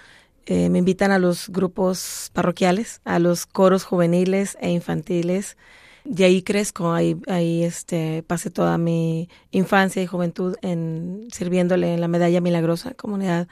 eh, 0.47 0.71
me 0.71 0.79
invitan 0.79 1.11
a 1.11 1.19
los 1.19 1.51
grupos 1.51 2.31
parroquiales, 2.33 3.01
a 3.05 3.19
los 3.19 3.47
coros 3.47 3.85
juveniles 3.85 4.57
e 4.61 4.71
infantiles. 4.71 5.57
De 6.05 6.25
ahí 6.25 6.43
crezco, 6.43 6.93
ahí, 6.93 7.17
ahí 7.27 7.65
este, 7.65 8.23
pasé 8.27 8.51
toda 8.51 8.79
mi 8.79 9.29
infancia 9.51 10.03
y 10.03 10.07
juventud 10.07 10.57
en, 10.63 11.29
sirviéndole 11.33 11.93
en 11.95 12.01
la 12.01 12.09
Medalla 12.09 12.41
Milagrosa, 12.41 12.95
comunidad 12.95 13.49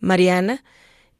mariana. 0.00 0.64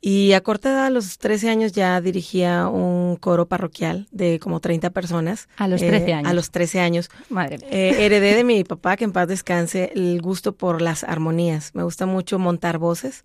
Y 0.01 0.33
a 0.33 0.41
corta 0.43 0.71
edad, 0.71 0.87
a 0.87 0.91
los 0.91 1.19
13 1.19 1.51
años, 1.51 1.73
ya 1.73 2.01
dirigía 2.01 2.69
un 2.69 3.17
coro 3.17 3.47
parroquial 3.47 4.07
de 4.13 4.39
como 4.39 4.61
30 4.61 4.91
personas. 4.91 5.49
A 5.57 5.67
los 5.67 5.83
Eh, 5.83 5.89
13 5.89 6.13
años. 6.13 6.31
A 6.31 6.35
los 6.35 6.51
13 6.53 6.79
años. 6.81 7.11
Madre 7.29 7.59
mía. 7.59 7.67
Eh, 7.71 8.05
heredé 8.07 8.37
de 8.37 8.45
mi 8.45 8.63
papá, 8.63 8.97
que 8.97 9.05
en 9.05 9.13
paz 9.13 9.27
descanse, 9.27 9.91
el 9.97 10.21
gusto 10.23 10.53
por 10.53 10.81
las 10.83 11.03
armonías. 11.03 11.75
Me 11.75 11.83
gusta 11.83 12.07
mucho 12.07 12.39
montar 12.39 12.79
voces, 12.79 13.25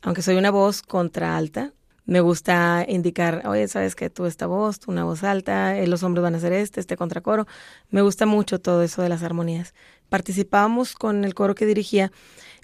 aunque 0.00 0.22
soy 0.22 0.36
una 0.36 0.52
voz 0.52 0.82
contraalta. 0.82 1.72
Me 2.04 2.20
gusta 2.20 2.84
indicar, 2.88 3.42
oye, 3.46 3.66
sabes 3.68 3.94
que 3.94 4.10
tú 4.10 4.26
esta 4.26 4.46
voz, 4.46 4.80
tú 4.80 4.90
una 4.90 5.04
voz 5.04 5.22
alta, 5.24 5.76
eh, 5.78 5.86
los 5.86 6.02
hombres 6.04 6.22
van 6.22 6.34
a 6.34 6.38
hacer 6.38 6.52
este, 6.52 6.78
este 6.80 6.96
contracoro. 6.96 7.46
Me 7.90 8.02
gusta 8.02 8.26
mucho 8.26 8.60
todo 8.60 8.82
eso 8.82 9.02
de 9.02 9.08
las 9.08 9.22
armonías. 9.24 9.72
Participábamos 10.08 10.94
con 10.94 11.24
el 11.24 11.34
coro 11.34 11.54
que 11.54 11.64
dirigía 11.66 12.12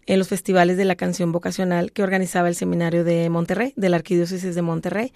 en 0.09 0.19
los 0.19 0.29
festivales 0.29 0.79
de 0.79 0.87
la 0.87 0.97
canción 0.97 1.33
vocacional 1.33 1.93
que 1.93 2.03
organizaba 2.03 2.49
el 2.49 2.55
seminario 2.55 3.05
de 3.05 3.29
Monterrey, 3.29 3.75
de 3.77 3.91
la 3.91 3.99
Arquidiócesis 3.99 4.55
de 4.55 4.63
Monterrey, 4.63 5.13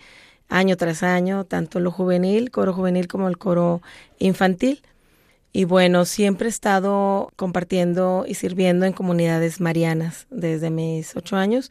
año 0.50 0.76
tras 0.76 1.02
año, 1.02 1.44
tanto 1.44 1.80
lo 1.80 1.90
juvenil, 1.90 2.50
coro 2.50 2.74
juvenil 2.74 3.08
como 3.08 3.28
el 3.28 3.38
coro 3.38 3.80
infantil. 4.18 4.82
Y 5.50 5.64
bueno, 5.64 6.04
siempre 6.04 6.46
he 6.46 6.50
estado 6.50 7.32
compartiendo 7.36 8.26
y 8.28 8.34
sirviendo 8.34 8.84
en 8.84 8.92
comunidades 8.92 9.62
marianas 9.62 10.26
desde 10.30 10.68
mis 10.68 11.16
ocho 11.16 11.36
años. 11.36 11.70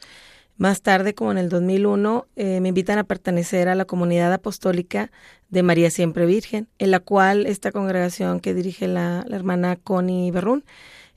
Más 0.56 0.82
tarde, 0.82 1.14
como 1.14 1.30
en 1.30 1.38
el 1.38 1.48
2001, 1.48 2.26
eh, 2.34 2.60
me 2.60 2.70
invitan 2.70 2.98
a 2.98 3.04
pertenecer 3.04 3.68
a 3.68 3.76
la 3.76 3.84
comunidad 3.84 4.32
apostólica 4.32 5.12
de 5.48 5.62
María 5.62 5.90
Siempre 5.90 6.26
Virgen, 6.26 6.66
en 6.78 6.90
la 6.90 6.98
cual 6.98 7.46
esta 7.46 7.70
congregación 7.70 8.40
que 8.40 8.52
dirige 8.52 8.88
la, 8.88 9.24
la 9.28 9.36
hermana 9.36 9.76
Connie 9.76 10.32
Berrún, 10.32 10.64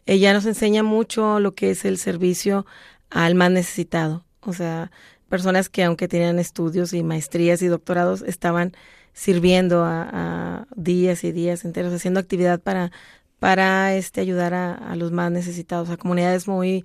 ella 0.06 0.34
nos 0.34 0.46
enseña 0.46 0.84
mucho 0.84 1.40
lo 1.40 1.56
que 1.56 1.72
es 1.72 1.86
el 1.86 1.98
servicio 1.98 2.66
al 3.10 3.36
más 3.36 3.52
necesitado. 3.52 4.24
O 4.42 4.54
sea, 4.54 4.92
personas 5.30 5.70
que 5.70 5.84
aunque 5.84 6.08
tenían 6.08 6.40
estudios 6.40 6.94
y 6.94 7.04
maestrías 7.04 7.62
y 7.62 7.68
doctorados, 7.68 8.22
estaban 8.22 8.74
sirviendo 9.14 9.84
a, 9.86 10.68
días 10.76 11.24
y 11.24 11.32
días 11.32 11.66
enteros, 11.66 11.94
haciendo 11.94 12.20
actividad 12.20 12.60
para, 12.60 12.92
para 13.40 13.96
este, 13.96 14.22
ayudar 14.22 14.54
a, 14.54 14.74
a 14.74 14.96
los 14.96 15.12
más 15.12 15.32
necesitados, 15.32 15.90
a 15.90 15.98
comunidades 15.98 16.48
muy 16.48 16.84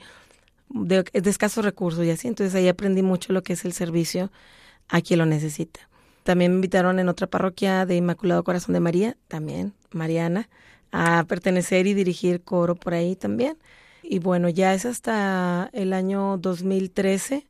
de, 0.69 1.05
de 1.13 1.31
escasos 1.31 1.65
recursos 1.65 2.05
y 2.05 2.11
así. 2.11 2.29
Entonces 2.29 2.55
ahí 2.55 2.69
aprendí 2.69 3.03
mucho 3.03 3.33
lo 3.33 3.43
que 3.43 3.55
es 3.55 3.65
el 3.65 3.73
servicio 3.73 4.31
a 4.89 5.01
quien 5.01 5.19
lo 5.19 5.27
necesita. 5.27 5.81
También 6.23 6.53
me 6.53 6.57
invitaron 6.57 6.99
en 6.99 7.09
otra 7.09 7.27
parroquia 7.27 7.87
de 7.87 7.97
Inmaculado 7.97 8.45
Corazón 8.45 8.75
de 8.75 8.81
María, 8.81 9.17
también, 9.29 9.75
Mariana, 9.91 10.49
a 10.93 11.25
pertenecer 11.29 11.87
y 11.87 11.95
dirigir 11.95 12.43
coro 12.43 12.75
por 12.77 12.95
ahí 12.95 13.17
también. 13.17 13.59
Y 14.03 14.19
bueno, 14.21 14.49
ya 14.49 14.75
es 14.75 14.87
hasta 14.87 15.71
el 15.73 15.93
año 15.93 16.39
2013 16.39 17.49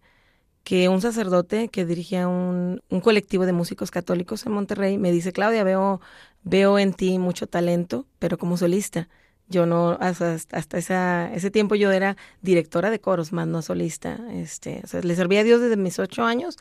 que 0.64 0.88
un 0.88 1.00
sacerdote 1.02 1.68
que 1.68 1.86
dirigía 1.86 2.28
un, 2.28 2.82
un 2.90 3.00
colectivo 3.00 3.46
de 3.46 3.52
músicos 3.52 3.90
católicos 3.90 4.46
en 4.46 4.52
Monterrey 4.52 4.98
me 4.98 5.12
dice, 5.12 5.32
Claudia, 5.32 5.64
veo, 5.64 6.00
veo 6.42 6.78
en 6.78 6.94
ti 6.94 7.18
mucho 7.18 7.46
talento, 7.48 8.06
pero 8.18 8.38
como 8.38 8.56
solista. 8.56 9.08
Yo 9.50 9.66
no, 9.66 9.98
hasta, 10.00 10.36
hasta 10.52 10.78
esa, 10.78 11.32
ese 11.34 11.50
tiempo 11.50 11.74
yo 11.74 11.90
era 11.90 12.16
directora 12.40 12.88
de 12.90 13.00
coros, 13.00 13.32
más 13.32 13.48
no 13.48 13.62
solista. 13.62 14.18
Este, 14.32 14.80
o 14.84 14.86
sea, 14.86 15.00
le 15.02 15.16
servía 15.16 15.40
a 15.40 15.44
Dios 15.44 15.60
desde 15.60 15.76
mis 15.76 15.98
ocho 15.98 16.24
años, 16.24 16.56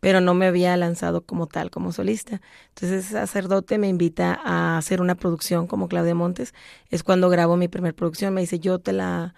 pero 0.00 0.20
no 0.20 0.34
me 0.34 0.46
había 0.46 0.76
lanzado 0.76 1.22
como 1.24 1.46
tal, 1.46 1.70
como 1.70 1.90
solista. 1.92 2.42
Entonces, 2.68 3.06
ese 3.06 3.14
sacerdote 3.14 3.78
me 3.78 3.88
invita 3.88 4.38
a 4.44 4.76
hacer 4.78 5.00
una 5.00 5.14
producción 5.14 5.66
como 5.66 5.88
Claudia 5.88 6.14
Montes. 6.14 6.54
Es 6.90 7.02
cuando 7.02 7.30
grabo 7.30 7.56
mi 7.56 7.68
primer 7.68 7.94
producción. 7.94 8.34
Me 8.34 8.42
dice, 8.42 8.58
yo 8.60 8.78
te 8.78 8.92
la, 8.92 9.34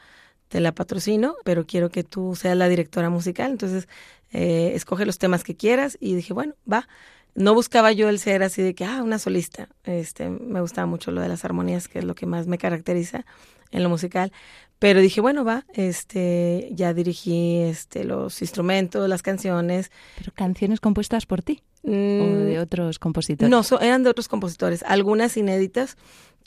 te 0.49 0.61
la 0.61 0.73
patrocino, 0.75 1.37
pero 1.45 1.67
quiero 1.67 1.91
que 1.91 2.05
tú 2.05 2.35
seas 2.37 2.57
la 2.57 2.69
directora 2.69 3.11
musical, 3.11 3.51
entonces 3.53 3.89
eh, 4.33 4.73
escoge 4.75 5.07
los 5.07 5.19
temas 5.19 5.45
que 5.45 5.57
quieras 5.57 5.97
y 6.01 6.15
dije, 6.15 6.33
bueno, 6.35 6.55
va. 6.71 6.89
No 7.37 7.55
buscaba 7.55 7.93
yo 7.93 8.09
el 8.09 8.19
ser 8.19 8.43
así 8.43 8.63
de 8.63 8.75
que, 8.75 8.85
ah, 8.85 9.03
una 9.03 9.19
solista. 9.19 9.69
Este, 9.85 10.29
me 10.31 10.61
gustaba 10.61 10.87
mucho 10.87 11.11
lo 11.11 11.21
de 11.21 11.29
las 11.29 11.45
armonías, 11.45 11.87
que 11.87 11.99
es 12.01 12.05
lo 12.05 12.15
que 12.15 12.27
más 12.27 12.47
me 12.47 12.59
caracteriza 12.59 13.25
en 13.71 13.83
lo 13.83 13.89
musical. 13.89 14.33
Pero 14.79 15.01
dije, 15.01 15.21
bueno, 15.21 15.45
va, 15.45 15.65
este, 15.75 16.69
ya 16.73 16.93
dirigí 16.95 17.59
este, 17.61 18.05
los 18.05 18.41
instrumentos, 18.43 19.09
las 19.09 19.23
canciones. 19.23 19.91
¿Pero 20.19 20.33
canciones 20.35 20.81
compuestas 20.81 21.25
por 21.27 21.43
ti? 21.43 21.63
¿O 21.85 21.89
Mm, 21.91 22.45
de 22.47 22.59
otros 22.59 22.99
compositores? 22.99 23.51
No, 23.51 23.63
so- 23.63 23.81
eran 23.81 24.03
de 24.03 24.11
otros 24.11 24.29
compositores, 24.29 24.83
algunas 24.83 25.37
inéditas, 25.37 25.97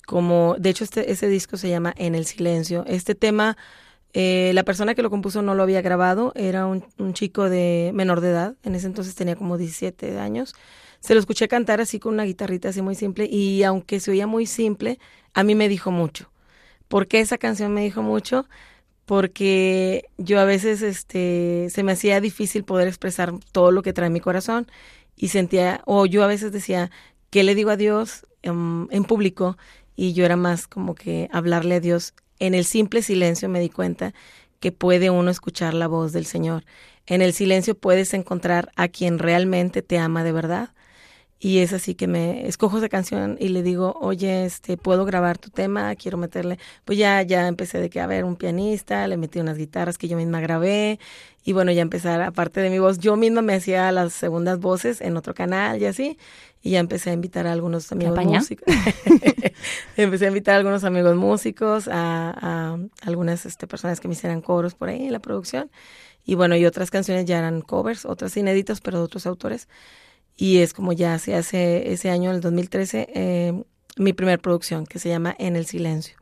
como, 0.06 0.56
de 0.60 0.70
hecho, 0.72 0.84
este, 0.84 1.12
ese 1.12 1.28
disco 1.28 1.56
se 1.58 1.70
llama 1.70 1.94
En 1.98 2.14
el 2.16 2.26
Silencio. 2.26 2.84
Este 2.88 3.16
tema, 3.16 3.58
eh, 4.14 4.52
la 4.56 4.64
persona 4.64 4.96
que 4.96 5.04
lo 5.04 5.10
compuso 5.10 5.42
no 5.42 5.56
lo 5.56 5.64
había 5.64 5.82
grabado, 5.82 6.32
era 6.36 6.66
un, 6.66 6.84
chico 7.14 7.50
de 7.50 7.92
menor 7.94 8.22
de 8.22 8.30
edad, 8.30 8.56
en 8.64 8.76
ese 8.76 8.88
entonces 8.88 9.16
tenía 9.16 9.36
como 9.36 9.58
17 9.58 10.20
años. 10.20 10.56
Se 11.00 11.14
lo 11.14 11.20
escuché 11.20 11.48
cantar 11.48 11.80
así 11.82 12.00
con 12.00 12.14
una 12.16 12.24
guitarrita 12.24 12.70
así 12.70 12.82
muy 12.82 12.96
simple 12.96 13.26
y 13.26 13.64
aunque 13.64 14.00
se 14.00 14.12
oía 14.12 14.28
muy 14.28 14.46
simple, 14.46 15.00
a 15.34 15.44
mí 15.44 15.56
me 15.56 15.70
dijo 15.70 15.92
mucho. 15.92 16.32
¿Por 16.88 17.08
qué 17.08 17.20
esa 17.20 17.38
canción 17.38 17.74
me 17.74 17.82
dijo 17.84 18.02
mucho? 18.02 18.48
Porque 19.06 20.06
yo 20.18 20.40
a 20.40 20.46
veces 20.46 20.82
este, 20.82 21.68
se 21.70 21.84
me 21.84 21.94
hacía 21.94 22.22
difícil 22.22 22.64
poder 22.64 22.88
expresar 22.88 23.34
todo 23.52 23.72
lo 23.72 23.82
que 23.84 23.94
trae 23.94 24.10
mi 24.10 24.20
corazón 24.20 24.68
y 25.16 25.30
sentía, 25.30 25.82
o 25.86 26.06
yo 26.06 26.24
a 26.24 26.28
veces 26.28 26.52
decía, 26.52 26.92
¿qué 27.30 27.44
le 27.44 27.56
digo 27.56 27.72
a 27.72 27.78
Dios 27.78 28.26
em, 28.42 28.88
en 28.92 29.04
público? 29.06 29.58
Y 29.96 30.14
yo 30.14 30.26
era 30.26 30.36
más 30.38 30.68
como 30.68 30.96
que 30.96 31.30
hablarle 31.32 31.76
a 31.76 31.80
Dios. 31.80 32.14
En 32.40 32.56
el 32.56 32.66
simple 32.66 33.02
silencio 33.02 33.50
me 33.50 33.60
di 33.60 33.70
cuenta 33.70 34.14
que 34.60 34.72
puede 34.72 35.10
uno 35.10 35.32
escuchar 35.32 35.74
la 35.74 35.88
voz 35.88 36.12
del 36.12 36.26
Señor. 36.26 36.66
En 37.06 37.22
el 37.22 37.34
silencio 37.34 37.78
puedes 37.78 38.14
encontrar 38.14 38.72
a 38.76 38.88
quien 38.88 39.20
realmente 39.20 39.82
te 39.82 39.98
ama 39.98 40.24
de 40.24 40.32
verdad. 40.32 40.70
Y 41.42 41.60
es 41.60 41.72
así 41.72 41.96
que 41.96 42.08
me 42.08 42.48
escojo 42.48 42.80
esa 42.80 42.90
canción 42.90 43.38
y 43.40 43.48
le 43.48 43.64
digo, 43.64 43.98
oye, 44.02 44.44
este, 44.44 44.76
puedo 44.76 45.06
grabar 45.06 45.38
tu 45.38 45.50
tema, 45.50 45.96
quiero 45.96 46.18
meterle. 46.18 46.60
Pues 46.84 46.98
ya, 46.98 47.22
ya 47.22 47.48
empecé 47.48 47.80
de 47.80 47.90
que, 47.90 48.02
a 48.02 48.08
ver, 48.08 48.26
un 48.26 48.36
pianista, 48.36 49.08
le 49.08 49.16
metí 49.16 49.40
unas 49.40 49.58
guitarras 49.58 49.98
que 49.98 50.10
yo 50.10 50.18
misma 50.18 50.42
grabé. 50.42 51.00
Y 51.46 51.54
bueno, 51.54 51.72
ya 51.72 51.82
empezar, 51.82 52.22
aparte 52.22 52.60
de 52.60 52.70
mi 52.70 52.80
voz, 52.80 53.00
yo 53.00 53.16
misma 53.16 53.42
me 53.42 53.54
hacía 53.54 53.90
las 53.94 54.12
segundas 54.12 54.60
voces 54.60 55.00
en 55.00 55.16
otro 55.16 55.34
canal 55.34 55.82
y 55.82 55.86
así. 55.86 56.18
Y 56.62 56.72
ya 56.72 56.80
empecé 56.80 57.12
a 57.12 57.14
invitar 57.14 57.48
a 57.48 57.54
algunos 57.54 57.90
amigos 57.94 58.20
músicos. 58.26 58.68
empecé 59.96 60.26
a 60.26 60.28
invitar 60.28 60.56
a 60.56 60.58
algunos 60.58 60.84
amigos 60.84 61.16
músicos, 61.16 61.88
a, 61.88 62.34
a 62.38 62.78
algunas 63.04 63.46
este, 63.46 63.66
personas 63.66 64.02
que 64.02 64.10
me 64.10 64.14
hicieran 64.14 64.42
coros 64.42 64.76
por 64.76 64.90
ahí 64.90 65.06
en 65.06 65.14
la 65.14 65.20
producción. 65.20 65.72
Y 66.26 66.36
bueno, 66.36 66.58
y 66.58 66.66
otras 66.66 66.92
canciones 66.92 67.24
ya 67.24 67.40
eran 67.40 67.62
covers, 67.62 68.06
otras 68.06 68.36
inéditas, 68.36 68.82
pero 68.82 68.98
de 68.98 69.06
otros 69.06 69.26
autores. 69.26 69.70
Y 70.42 70.60
es 70.60 70.72
como 70.74 70.94
ya 70.94 71.20
se 71.20 71.36
hace 71.36 71.92
ese 71.92 72.10
año, 72.10 72.32
el 72.32 72.40
2013, 72.40 73.10
eh, 73.14 73.64
mi 73.98 74.14
primer 74.14 74.40
producción, 74.40 74.86
que 74.86 74.98
se 74.98 75.10
llama 75.10 75.36
En 75.38 75.58
el 75.58 75.66
Silencio. 75.66 76.16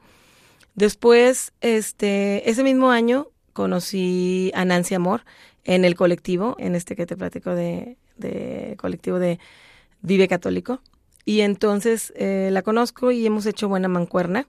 Después, 0.73 1.53
este, 1.62 2.49
ese 2.49 2.63
mismo 2.63 2.89
año, 2.89 3.27
conocí 3.53 4.51
a 4.56 4.65
Nancy 4.65 4.95
Amor 4.95 5.21
en 5.65 5.86
el 5.86 5.93
colectivo, 5.93 6.56
en 6.58 6.73
este 6.73 6.95
que 6.95 7.06
te 7.06 7.15
platico 7.15 7.51
de, 7.51 7.97
de 8.15 8.75
colectivo 8.80 9.19
de 9.19 9.38
Vive 10.01 10.27
Católico. 10.27 10.82
Y 11.23 11.41
entonces 11.41 12.12
eh, 12.15 12.49
la 12.51 12.63
conozco 12.63 13.12
y 13.12 13.23
hemos 13.23 13.45
hecho 13.45 13.69
buena 13.69 13.88
mancuerna. 13.88 14.47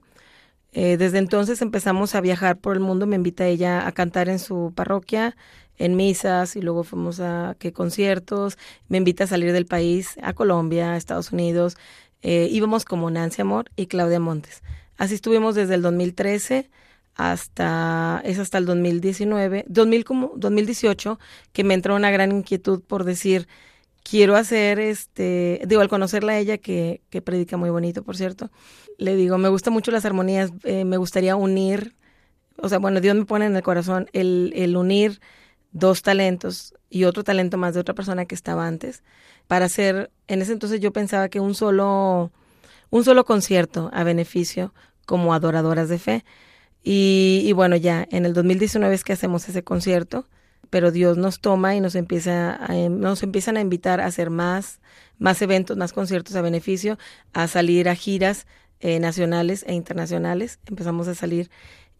Eh, 0.71 0.97
desde 0.97 1.19
entonces 1.19 1.61
empezamos 1.61 2.15
a 2.15 2.21
viajar 2.21 2.57
por 2.57 2.75
el 2.75 2.79
mundo, 2.79 3.05
me 3.05 3.17
invita 3.17 3.45
ella 3.45 3.85
a 3.85 3.91
cantar 3.91 4.29
en 4.29 4.39
su 4.39 4.73
parroquia, 4.75 5.37
en 5.79 5.95
misas 5.95 6.55
y 6.55 6.61
luego 6.61 6.83
fuimos 6.83 7.19
a 7.21 7.55
qué 7.57 7.73
conciertos, 7.73 8.57
me 8.89 8.97
invita 8.97 9.23
a 9.23 9.27
salir 9.27 9.51
del 9.53 9.65
país, 9.65 10.15
a 10.21 10.33
Colombia, 10.33 10.91
a 10.91 10.97
Estados 10.97 11.31
Unidos. 11.31 11.77
Eh, 12.21 12.49
íbamos 12.51 12.85
como 12.85 13.09
Nancy 13.09 13.41
Amor 13.41 13.71
y 13.75 13.87
Claudia 13.87 14.19
Montes. 14.19 14.61
Así 14.97 15.15
estuvimos 15.15 15.55
desde 15.55 15.75
el 15.75 15.81
2013 15.81 16.69
hasta, 17.15 18.21
es 18.25 18.39
hasta 18.39 18.57
el 18.57 18.65
2019, 18.65 19.65
2000 19.67 20.05
como, 20.05 20.33
2018, 20.35 21.19
que 21.53 21.63
me 21.63 21.73
entró 21.73 21.95
una 21.95 22.11
gran 22.11 22.31
inquietud 22.31 22.81
por 22.81 23.05
decir, 23.05 23.47
quiero 24.03 24.35
hacer 24.35 24.79
este, 24.79 25.61
digo, 25.65 25.81
al 25.81 25.89
conocerla 25.89 26.33
a 26.33 26.39
ella, 26.39 26.57
que, 26.57 27.01
que 27.09 27.21
predica 27.21 27.57
muy 27.57 27.69
bonito, 27.69 28.03
por 28.03 28.17
cierto, 28.17 28.51
le 28.97 29.15
digo, 29.15 29.37
me 29.37 29.49
gustan 29.49 29.73
mucho 29.73 29.91
las 29.91 30.05
armonías, 30.05 30.51
eh, 30.63 30.83
me 30.83 30.97
gustaría 30.97 31.35
unir, 31.37 31.95
o 32.57 32.67
sea, 32.67 32.79
bueno, 32.79 32.99
Dios 32.99 33.15
me 33.15 33.25
pone 33.25 33.45
en 33.45 33.55
el 33.55 33.63
corazón 33.63 34.09
el, 34.11 34.51
el 34.55 34.75
unir 34.75 35.21
dos 35.71 36.01
talentos 36.01 36.73
y 36.89 37.03
otro 37.03 37.23
talento 37.23 37.57
más 37.57 37.73
de 37.73 37.79
otra 37.79 37.95
persona 37.95 38.25
que 38.25 38.35
estaba 38.35 38.67
antes, 38.67 39.03
para 39.47 39.65
hacer, 39.65 40.11
en 40.27 40.41
ese 40.41 40.53
entonces 40.53 40.79
yo 40.79 40.91
pensaba 40.93 41.29
que 41.29 41.39
un 41.39 41.55
solo, 41.55 42.31
un 42.89 43.03
solo 43.03 43.25
concierto 43.25 43.89
a 43.93 44.03
beneficio 44.03 44.73
como 45.05 45.33
adoradoras 45.33 45.89
de 45.89 45.99
fe. 45.99 46.25
Y, 46.83 47.51
bueno, 47.53 47.75
ya 47.75 48.07
en 48.09 48.25
el 48.25 48.33
2019 48.33 48.95
es 48.95 49.03
que 49.03 49.13
hacemos 49.13 49.47
ese 49.49 49.63
concierto 49.63 50.25
pero 50.69 50.91
Dios 50.91 51.17
nos 51.17 51.39
toma 51.39 51.75
y 51.75 51.81
nos 51.81 51.95
empieza 51.95 52.53
a, 52.53 52.73
nos 52.89 53.23
empiezan 53.23 53.57
a 53.57 53.61
invitar 53.61 54.01
a 54.01 54.05
hacer 54.05 54.29
más, 54.29 54.79
más 55.17 55.41
eventos, 55.41 55.77
más 55.77 55.93
conciertos 55.93 56.35
a 56.35 56.41
beneficio, 56.41 56.97
a 57.33 57.47
salir 57.47 57.89
a 57.89 57.95
giras 57.95 58.45
eh, 58.79 58.99
nacionales 58.99 59.65
e 59.67 59.73
internacionales. 59.73 60.59
Empezamos 60.67 61.07
a 61.07 61.15
salir 61.15 61.49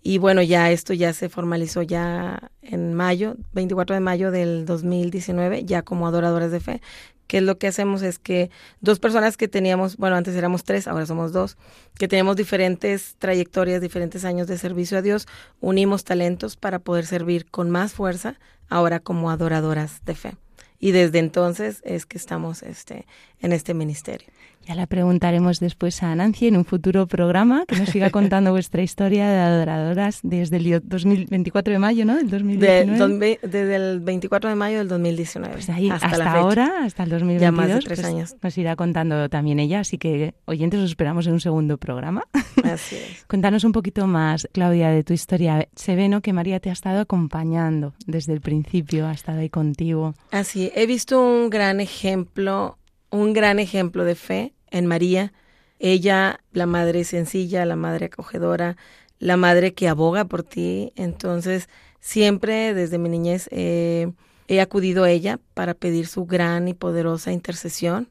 y 0.02 0.18
bueno, 0.18 0.42
ya 0.42 0.72
esto 0.72 0.94
ya 0.94 1.14
se 1.14 1.30
formalizó 1.30 1.82
ya 1.82 2.52
en 2.62 2.94
mayo, 2.94 3.36
24 3.54 3.96
de 3.96 4.00
mayo 4.00 4.32
del 4.32 4.66
2019, 4.66 5.66
ya 5.66 5.82
como 5.82 6.08
adoradores 6.08 6.52
de 6.52 6.60
fe, 6.60 6.82
que 7.28 7.42
lo 7.42 7.60
que 7.60 7.68
hacemos 7.68 8.02
es 8.02 8.18
que 8.18 8.50
dos 8.82 9.00
personas 9.00 9.38
que 9.38 9.48
teníamos, 9.48 9.98
bueno, 9.98 10.16
antes 10.16 10.36
éramos 10.36 10.64
tres, 10.64 10.88
ahora 10.88 11.06
somos 11.06 11.32
dos, 11.32 11.58
que 11.96 12.08
tenemos 12.08 12.36
diferentes 12.36 13.16
trayectorias, 13.20 13.82
diferentes 13.82 14.26
años 14.26 14.48
de 14.48 14.58
servicio 14.58 14.98
a 14.98 15.02
Dios, 15.02 15.28
unimos 15.60 16.04
talentos 16.06 16.56
para 16.56 16.80
poder 16.80 17.06
servir 17.06 17.46
con 17.46 17.70
más 17.70 17.94
fuerza 17.94 18.40
ahora 18.68 19.00
como 19.00 19.30
adoradoras 19.30 20.04
de 20.06 20.16
fe. 20.16 20.34
Y 20.80 20.92
desde 20.92 21.20
entonces 21.20 21.82
es 21.84 22.06
que 22.06 22.18
estamos 22.18 22.64
este, 22.64 23.06
en 23.42 23.52
este 23.52 23.74
ministerio. 23.74 24.30
Ya 24.66 24.76
la 24.76 24.86
preguntaremos 24.86 25.60
después 25.60 26.04
a 26.04 26.14
Nancy 26.14 26.48
en 26.48 26.58
un 26.58 26.66
futuro 26.66 27.08
programa 27.08 27.66
que 27.68 27.76
nos 27.76 27.90
siga 27.90 28.10
contando 28.12 28.52
vuestra 28.52 28.84
historia 28.84 29.28
de 29.28 29.38
adoradoras 29.40 30.20
desde 30.22 30.58
el 30.58 30.82
2024 30.84 31.74
de 31.74 31.80
mayo, 31.80 32.06
¿no? 32.06 32.16
Del 32.16 32.30
2019. 32.30 33.18
De, 33.18 33.40
desde 33.48 33.76
el 33.76 34.00
24 34.00 34.50
de 34.50 34.56
mayo 34.56 34.78
del 34.78 34.88
2019. 34.88 35.54
Pues 35.54 35.70
ahí 35.70 35.90
hasta, 35.90 36.08
hasta, 36.08 36.32
ahora, 36.34 36.84
hasta 36.84 37.04
el 37.04 37.10
2022. 37.10 37.42
Ya 37.42 37.52
más 37.52 37.68
de 37.68 37.80
tres 37.80 38.00
pues 38.00 38.08
años. 38.08 38.36
Nos 38.42 38.58
irá 38.58 38.76
contando 38.76 39.28
también 39.30 39.60
ella, 39.60 39.80
así 39.80 39.98
que 39.98 40.36
oyentes 40.46 40.80
os 40.80 40.90
esperamos 40.90 41.26
en 41.28 41.34
un 41.34 41.42
segundo 41.42 41.78
programa. 41.78 42.24
Así 42.64 42.96
es. 42.96 43.26
Cuéntanos 43.28 43.64
un 43.64 43.72
poquito 43.72 44.06
más, 44.06 44.48
Claudia, 44.52 44.90
de 44.90 45.04
tu 45.04 45.14
historia. 45.14 45.68
Se 45.76 45.96
ve, 45.96 46.10
¿no?, 46.10 46.22
que 46.22 46.34
María 46.34 46.60
te 46.60 46.70
ha 46.70 46.74
estado 46.74 47.00
acompañando 47.00 47.94
desde 48.06 48.34
el 48.34 48.42
principio, 48.42 49.08
ha 49.08 49.14
estado 49.14 49.40
ahí 49.40 49.50
contigo. 49.50 50.14
Así, 50.32 50.72
he 50.76 50.86
visto 50.86 51.22
un 51.22 51.50
gran 51.50 51.80
ejemplo, 51.80 52.78
un 53.12 53.34
gran 53.34 53.60
ejemplo 53.60 54.04
de 54.06 54.16
fe 54.16 54.54
en 54.72 54.86
María. 54.86 55.34
Ella, 55.80 56.42
la 56.52 56.66
madre 56.66 57.04
sencilla, 57.04 57.66
la 57.66 57.76
madre 57.76 58.08
acogedora, 58.08 58.78
la 59.20 59.38
madre 59.38 59.74
que 59.74 59.88
aboga 59.88 60.26
por 60.26 60.44
ti. 60.44 60.92
Entonces, 60.96 61.70
siempre 62.00 62.74
desde 62.74 62.98
mi 62.98 63.10
niñez 63.10 63.48
eh, 63.52 64.12
he 64.48 64.62
acudido 64.62 65.04
a 65.04 65.12
ella 65.12 65.40
para 65.54 65.74
pedir 65.74 66.08
su 66.08 66.26
gran 66.26 66.68
y 66.68 66.74
poderosa 66.74 67.32
intercesión 67.32 68.10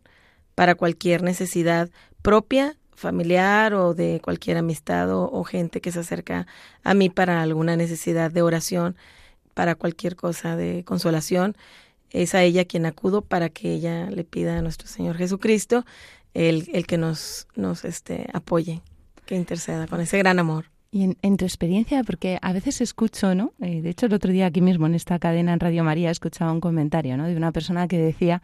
para 0.55 0.75
cualquier 0.75 1.23
necesidad 1.23 1.91
propia, 2.23 2.77
familiar 2.95 3.75
o 3.75 3.95
de 3.95 4.21
cualquier 4.23 4.57
amistad 4.57 5.11
o, 5.13 5.31
o 5.31 5.45
gente 5.45 5.81
que 5.81 5.93
se 5.93 6.01
acerca 6.01 6.47
a 6.83 6.95
mí 6.95 7.11
para 7.11 7.43
alguna 7.43 7.77
necesidad 7.77 8.31
de 8.33 8.43
oración, 8.43 8.97
para 9.55 9.77
cualquier 9.77 10.17
cosa 10.17 10.57
de 10.57 10.85
consolación 10.85 11.57
es 12.11 12.35
a 12.35 12.43
ella 12.43 12.65
quien 12.65 12.87
acudo 12.87 13.23
para 13.23 13.49
que 13.49 13.73
ella 13.73 14.11
le 14.11 14.25
pida 14.25 14.59
a 14.59 14.63
nuestro 14.63 14.89
Señor 14.89 15.17
Jesucristo 15.17 15.85
el, 16.35 16.69
el 16.73 16.87
que 16.87 16.99
nos, 16.99 17.49
nos 17.55 17.85
este, 17.85 18.27
apoye, 18.33 18.81
que 19.27 19.35
interceda 19.35 19.87
con 19.87 20.01
ese 20.01 20.19
gran 20.19 20.39
amor. 20.39 20.67
Y 20.91 21.03
en, 21.03 21.19
en, 21.21 21.37
tu 21.37 21.45
experiencia, 21.45 22.03
porque 22.03 22.39
a 22.41 22.53
veces 22.53 22.81
escucho, 22.81 23.35
¿no? 23.35 23.53
Eh, 23.61 23.83
de 23.83 23.91
hecho, 23.91 24.07
el 24.07 24.15
otro 24.15 24.33
día 24.33 24.47
aquí 24.47 24.63
mismo 24.63 24.87
en 24.87 24.95
esta 24.95 25.19
cadena 25.19 25.53
en 25.53 25.61
Radio 25.61 25.85
María 25.85 26.11
escuchaba 26.11 26.51
un 26.51 26.61
comentario, 26.61 27.17
¿no? 27.19 27.27
De 27.27 27.37
una 27.37 27.53
persona 27.53 27.89
que 27.89 27.99
decía 27.99 28.43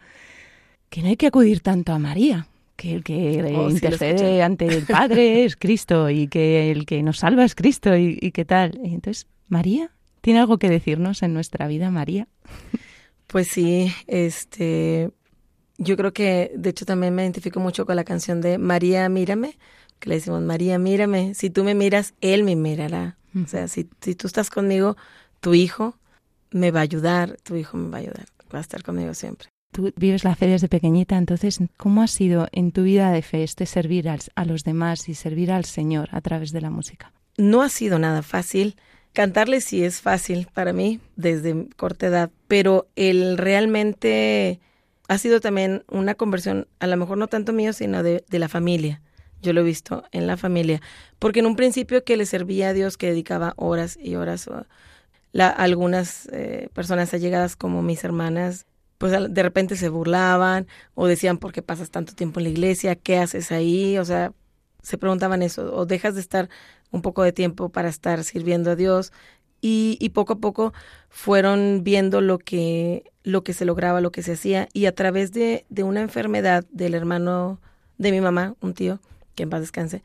que 0.89 1.01
no 1.01 1.07
hay 1.07 1.17
que 1.17 1.27
acudir 1.27 1.61
tanto 1.61 1.91
a 1.91 1.97
María, 1.97 2.47
que 2.75 2.93
el 2.93 3.03
que 3.03 3.41
Oh, 3.41 3.47
sí, 3.47 3.53
lo 3.53 3.69
intercede 3.71 4.43
ante 4.43 4.67
el 4.67 4.85
Padre 4.85 5.45
es 5.45 5.55
Cristo 5.55 6.09
y 6.11 6.27
que 6.27 6.69
el 6.71 6.85
que 6.85 7.01
nos 7.01 7.19
salva 7.19 7.45
es 7.45 7.55
Cristo 7.55 7.97
y, 7.97 8.19
y 8.21 8.31
qué 8.31 8.45
tal. 8.45 8.79
Entonces, 8.83 9.25
María, 9.47 9.89
¿tiene 10.21 10.39
algo 10.39 10.59
que 10.59 10.69
decirnos 10.69 11.23
en 11.23 11.33
nuestra 11.33 11.67
vida, 11.67 11.89
María? 11.89 12.27
Pues 13.35 13.49
sí, 13.49 13.91
este, 14.07 15.11
yo 15.77 15.97
creo 15.97 16.13
que 16.13 16.53
de 16.55 16.69
hecho 16.69 16.85
también 16.85 17.13
me 17.13 17.23
identifico 17.23 17.59
mucho 17.59 17.85
con 17.85 17.97
la 17.97 18.05
canción 18.05 18.39
de 18.39 18.57
María, 18.57 19.09
mírame, 19.09 19.57
que 19.99 20.07
le 20.07 20.15
decimos, 20.15 20.41
María, 20.41 20.79
mírame, 20.79 21.33
si 21.33 21.49
tú 21.49 21.65
me 21.65 21.75
miras, 21.75 22.13
Él 22.21 22.45
me 22.45 22.55
mirará. 22.55 23.17
O 23.43 23.45
sea, 23.45 23.67
si, 23.67 23.89
si 23.99 24.15
tú 24.15 24.27
estás 24.27 24.49
conmigo, 24.49 24.95
tu 25.41 25.53
hijo 25.53 25.97
me 26.51 26.71
va 26.71 26.79
a 26.79 26.83
ayudar, 26.83 27.35
tu 27.43 27.57
hijo 27.57 27.75
me 27.75 27.89
va 27.89 27.97
a 27.97 27.99
ayudar, 27.99 28.25
va 28.53 28.59
a 28.59 28.61
estar 28.61 28.83
conmigo 28.83 29.13
siempre. 29.13 29.49
Tú 29.73 29.91
vives 29.97 30.23
la 30.23 30.37
fe 30.37 30.47
desde 30.47 30.69
pequeñita, 30.69 31.17
entonces, 31.17 31.59
¿cómo 31.75 32.03
ha 32.03 32.07
sido 32.07 32.47
en 32.53 32.71
tu 32.71 32.83
vida 32.83 33.11
de 33.11 33.21
fe 33.21 33.43
este 33.43 33.65
servir 33.65 34.07
a 34.07 34.45
los 34.45 34.63
demás 34.63 35.09
y 35.09 35.13
servir 35.13 35.51
al 35.51 35.65
Señor 35.65 36.07
a 36.13 36.21
través 36.21 36.53
de 36.53 36.61
la 36.61 36.69
música? 36.69 37.11
No 37.37 37.63
ha 37.63 37.67
sido 37.67 37.99
nada 37.99 38.21
fácil. 38.21 38.77
Cantarle 39.15 39.61
sí 39.61 39.81
es 39.81 40.01
fácil 40.01 40.49
para 40.53 40.73
mí 40.73 40.99
desde 41.15 41.69
corta 41.77 42.07
edad, 42.07 42.31
pero 42.49 42.89
el 42.97 43.37
realmente 43.37 44.59
ha 45.07 45.17
sido 45.17 45.39
también 45.39 45.85
una 45.89 46.15
conversión, 46.15 46.67
a 46.79 46.87
lo 46.87 46.97
mejor 46.97 47.17
no 47.17 47.27
tanto 47.27 47.53
mío, 47.53 47.71
sino 47.71 48.03
de, 48.03 48.25
la 48.29 48.49
familia. 48.49 49.01
Yo 49.41 49.53
lo 49.53 49.61
he 49.61 49.63
visto 49.63 50.03
en 50.11 50.27
la 50.27 50.35
familia, 50.35 50.81
porque 51.17 51.39
en 51.39 51.45
un 51.45 51.55
principio 51.55 52.03
que 52.03 52.17
le 52.17 52.25
servía 52.25 52.69
a 52.69 52.73
Dios, 52.73 52.97
que 52.97 53.07
dedicaba 53.07 53.53
horas 53.55 53.97
y 54.01 54.15
horas, 54.15 54.49
algunas 55.33 56.27
eh, 56.33 56.67
personas 56.73 57.13
allegadas 57.13 57.55
como 57.55 57.81
mis 57.81 58.03
hermanas, 58.03 58.65
pues 58.97 59.13
de 59.13 59.43
repente 59.43 59.77
se 59.77 59.87
burlaban 59.87 60.67
o 60.93 61.07
decían, 61.07 61.37
¿por 61.37 61.53
qué 61.53 61.61
pasas 61.61 61.89
tanto 61.89 62.13
tiempo 62.15 62.41
en 62.41 62.45
la 62.45 62.49
iglesia? 62.49 62.97
¿Qué 62.97 63.17
haces 63.17 63.53
ahí? 63.53 63.97
O 63.97 64.03
sea, 64.03 64.33
se 64.81 64.97
preguntaban 64.97 65.41
eso, 65.41 65.73
o 65.73 65.85
dejas 65.85 66.15
de 66.15 66.21
estar 66.21 66.49
un 66.95 67.01
poco 67.01 67.23
de 67.23 67.33
tiempo 67.33 67.69
para 67.69 67.89
estar 67.89 68.23
sirviendo 68.23 68.71
a 68.71 68.75
Dios. 68.75 69.11
Y, 69.61 70.09
poco 70.13 70.33
a 70.33 70.37
poco 70.37 70.73
fueron 71.09 71.81
viendo 71.83 72.21
lo 72.21 72.37
que, 72.37 73.11
lo 73.23 73.43
que 73.43 73.53
se 73.53 73.65
lograba, 73.65 73.99
lo 73.99 74.11
que 74.11 74.21
se 74.21 74.33
hacía, 74.33 74.69
y 74.73 74.85
a 74.85 74.93
través 74.93 75.31
de, 75.31 75.65
de 75.69 75.83
una 75.83 76.01
enfermedad 76.01 76.65
del 76.71 76.93
hermano 76.93 77.59
de 77.97 78.11
mi 78.11 78.21
mamá, 78.21 78.55
un 78.61 78.75
tío, 78.75 78.99
que 79.33 79.43
en 79.43 79.49
paz 79.49 79.61
descanse, 79.61 80.03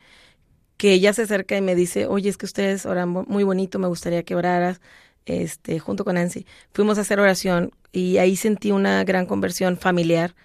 que 0.77 0.93
ella 0.93 1.13
se 1.13 1.23
acerca 1.23 1.55
y 1.55 1.61
me 1.61 1.75
dice, 1.75 2.07
oye, 2.07 2.27
es 2.29 2.37
que 2.37 2.47
ustedes 2.47 2.87
oran 2.87 3.09
muy 3.09 3.43
bonito, 3.43 3.77
me 3.77 3.87
gustaría 3.87 4.23
que 4.23 4.33
oraras, 4.35 4.81
este, 5.25 5.79
junto 5.79 6.05
con 6.05 6.15
Nancy. 6.15 6.45
Fuimos 6.73 6.97
a 6.97 7.01
hacer 7.01 7.19
oración 7.19 7.71
y 7.91 8.17
ahí 8.17 8.35
sentí 8.35 8.71
una 8.71 9.03
gran 9.03 9.25
conversión 9.25 9.77
familiar. 9.77 10.35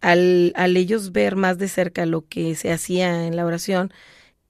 Al, 0.00 0.52
al 0.56 0.76
ellos 0.76 1.12
ver 1.12 1.36
más 1.36 1.58
de 1.58 1.68
cerca 1.68 2.06
lo 2.06 2.26
que 2.28 2.54
se 2.54 2.70
hacía 2.72 3.26
en 3.26 3.34
la 3.34 3.46
oración, 3.46 3.92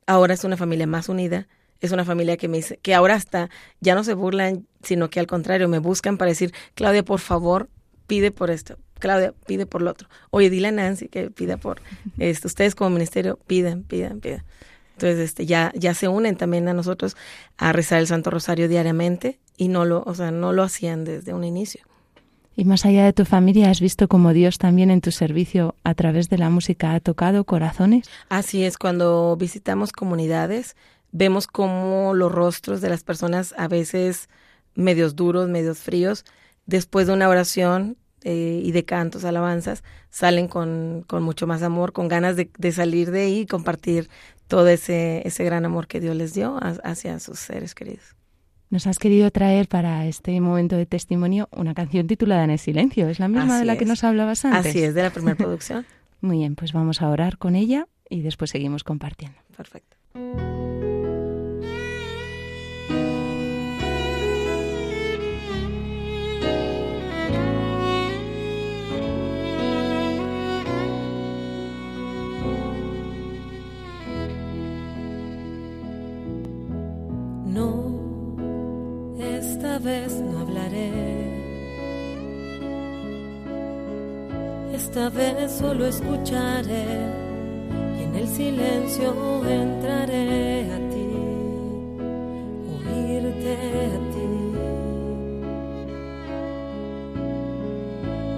ahora 0.09 0.35
es 0.35 0.43
una 0.43 0.57
familia 0.57 0.87
más 0.87 1.09
unida, 1.09 1.47
es 1.81 1.93
una 1.93 2.05
familia 2.05 2.37
que 2.37 2.49
me 2.49 2.57
dice, 2.57 2.79
que 2.83 2.95
ahora 2.95 3.15
hasta 3.15 3.51
ya 3.81 3.95
no 3.95 4.03
se 4.03 4.15
burlan, 4.15 4.67
sino 4.83 5.11
que 5.11 5.21
al 5.21 5.29
contrario, 5.29 5.69
me 5.69 5.79
buscan 5.79 6.17
para 6.17 6.31
decir, 6.31 6.53
Claudia, 6.75 7.05
por 7.05 7.21
favor, 7.21 7.69
pide 8.07 8.33
por 8.33 8.51
esto, 8.51 8.79
Claudia, 8.99 9.35
pide 9.47 9.67
por 9.67 9.83
lo 9.83 9.91
otro. 9.91 10.09
Oye, 10.31 10.49
dile 10.51 10.69
a 10.69 10.73
Nancy 10.73 11.09
que 11.09 11.31
pida 11.31 11.59
por 11.59 11.83
esto. 12.19 12.49
Ustedes 12.49 12.75
como 12.75 12.91
ministerio 12.91 13.39
pidan, 13.47 13.83
pidan, 13.83 14.21
pidan. 14.21 14.45
Entonces, 14.95 15.19
este, 15.21 15.47
ya, 15.47 15.73
ya 15.77 15.95
se 15.95 16.09
unen 16.09 16.37
también 16.37 16.67
a 16.69 16.75
nosotros 16.75 17.17
a 17.59 17.73
rezar 17.73 18.01
el 18.01 18.07
Santo 18.07 18.31
Rosario 18.31 18.67
diariamente 18.67 19.39
y 19.57 19.69
no 19.69 19.85
lo, 19.85 20.03
o 20.05 20.15
sea, 20.15 20.31
no 20.31 20.53
lo 20.53 20.63
hacían 20.63 21.05
desde 21.05 21.35
un 21.35 21.45
inicio. 21.45 21.83
Y 22.59 22.65
más 22.65 22.85
allá 22.85 23.05
de 23.05 23.13
tu 23.13 23.25
familia, 23.25 23.71
¿has 23.71 23.81
visto 23.81 24.09
cómo 24.09 24.33
Dios 24.33 24.59
también 24.59 24.91
en 24.91 25.01
tu 25.01 25.13
servicio 25.13 25.77
a 25.85 25.95
través 25.95 26.29
de 26.29 26.39
la 26.39 26.51
música 26.51 26.93
ha 26.93 26.99
tocado 26.99 27.45
corazones? 27.45 28.11
Así 28.31 28.65
es, 28.65 28.77
cuando 28.77 29.37
visitamos 29.37 29.93
comunidades, 29.93 30.75
vemos 31.13 31.47
cómo 31.47 32.15
los 32.15 32.33
rostros 32.33 32.81
de 32.81 32.89
las 32.89 33.05
personas 33.05 33.55
a 33.57 33.69
veces 33.69 34.29
medios 34.75 35.15
duros, 35.15 35.49
medios 35.49 35.79
fríos, 35.79 36.25
después 36.67 37.07
de 37.07 37.13
una 37.13 37.29
oración 37.29 37.97
eh, 38.25 38.61
y 38.65 38.73
de 38.73 38.85
cantos, 38.85 39.25
alabanzas, 39.25 39.85
salen 40.11 40.49
con, 40.49 41.05
con, 41.07 41.23
mucho 41.23 41.47
más 41.47 41.63
amor, 41.63 41.93
con 41.93 42.09
ganas 42.09 42.35
de, 42.35 42.51
de, 42.59 42.73
salir 42.73 43.13
de 43.13 43.21
ahí 43.21 43.39
y 43.43 43.47
compartir 43.47 44.11
todo 44.49 44.67
ese, 44.67 45.23
ese 45.25 45.45
gran 45.45 45.65
amor 45.65 45.87
que 45.87 46.01
Dios 46.01 46.17
les 46.17 46.35
dio 46.35 46.59
hacia 46.83 47.21
sus 47.21 47.39
seres 47.39 47.77
queridos. 47.77 48.18
Nos 48.71 48.87
has 48.87 48.99
querido 48.99 49.31
traer 49.31 49.67
para 49.67 50.07
este 50.07 50.39
momento 50.41 50.77
de 50.77 50.85
testimonio 50.85 51.49
una 51.53 51.73
canción 51.75 52.07
titulada 52.07 52.45
En 52.45 52.51
el 52.51 52.59
silencio. 52.59 53.09
¿Es 53.09 53.19
la 53.19 53.29
misma 53.29 53.55
Así 53.55 53.61
de 53.61 53.65
la 53.65 53.73
es. 53.75 53.79
que 53.79 53.85
nos 53.87 54.05
hablabas 54.05 54.45
antes? 54.45 54.67
Así 54.67 54.83
es, 54.83 54.95
de 54.95 55.03
la 55.03 55.11
primera 55.11 55.37
producción. 55.37 55.87
Muy 56.21 56.39
bien, 56.39 56.55
pues 56.55 56.73
vamos 56.73 57.01
a 57.01 57.09
orar 57.09 57.39
con 57.39 57.57
ella 57.57 57.87
y 58.11 58.21
después 58.21 58.51
seguimos 58.51 58.85
compartiendo. 58.85 59.39
Perfecto. 59.57 59.97
No, 77.47 77.88
esta 79.59 79.79
vez 79.81 80.13
no 80.21 80.39
hablaré. 80.39 80.93
Esta 84.73 85.11
vez 85.11 85.51
solo 85.51 85.85
escucharé 85.87 86.87
y 87.99 88.03
en 88.05 88.15
el 88.15 88.29
silencio 88.29 89.13
entraré 89.45 90.73
a 90.73 90.79
ti, 90.93 91.11
oírte 92.77 93.57
a 93.95 93.99
ti. 94.13 94.31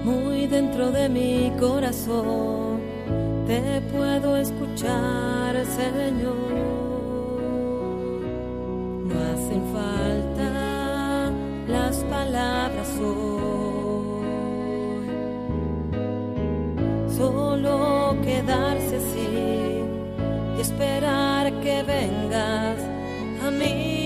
Muy 0.05 0.47
dentro 0.47 0.91
de 0.91 1.09
mi 1.11 1.53
corazón 1.61 2.81
te 3.47 3.83
puedo 3.93 4.39
escuchar, 4.39 5.67
Señor. 5.67 6.61
No 9.05 9.15
hacen 9.33 9.63
falta 9.75 10.20
las 11.71 11.97
palabras 12.05 12.89
hoy, 12.99 14.27
solo 17.17 18.17
quedarse 18.23 18.97
así 18.97 19.85
y 20.57 20.61
esperar 20.61 21.53
que 21.61 21.83
vengas 21.83 22.79
a 23.47 23.51
mí, 23.51 24.00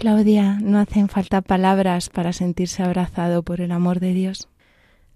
Claudia, 0.00 0.58
no 0.62 0.78
hacen 0.78 1.10
falta 1.10 1.42
palabras 1.42 2.08
para 2.08 2.32
sentirse 2.32 2.82
abrazado 2.82 3.42
por 3.42 3.60
el 3.60 3.70
amor 3.70 4.00
de 4.00 4.14
Dios. 4.14 4.48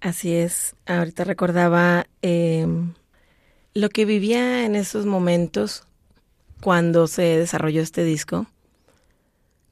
Así 0.02 0.34
es. 0.34 0.76
Ahorita 0.84 1.24
recordaba 1.24 2.04
em, 2.20 2.92
lo 3.72 3.88
que 3.88 4.04
vivía 4.04 4.66
en 4.66 4.76
esos 4.76 5.06
momentos 5.06 5.86
cuando 6.60 7.06
se 7.06 7.22
desarrolló 7.22 7.80
este 7.80 8.04
disco. 8.04 8.44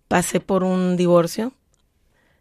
Pasé 0.08 0.40
por 0.40 0.64
un 0.64 0.96
divorcio. 0.96 1.52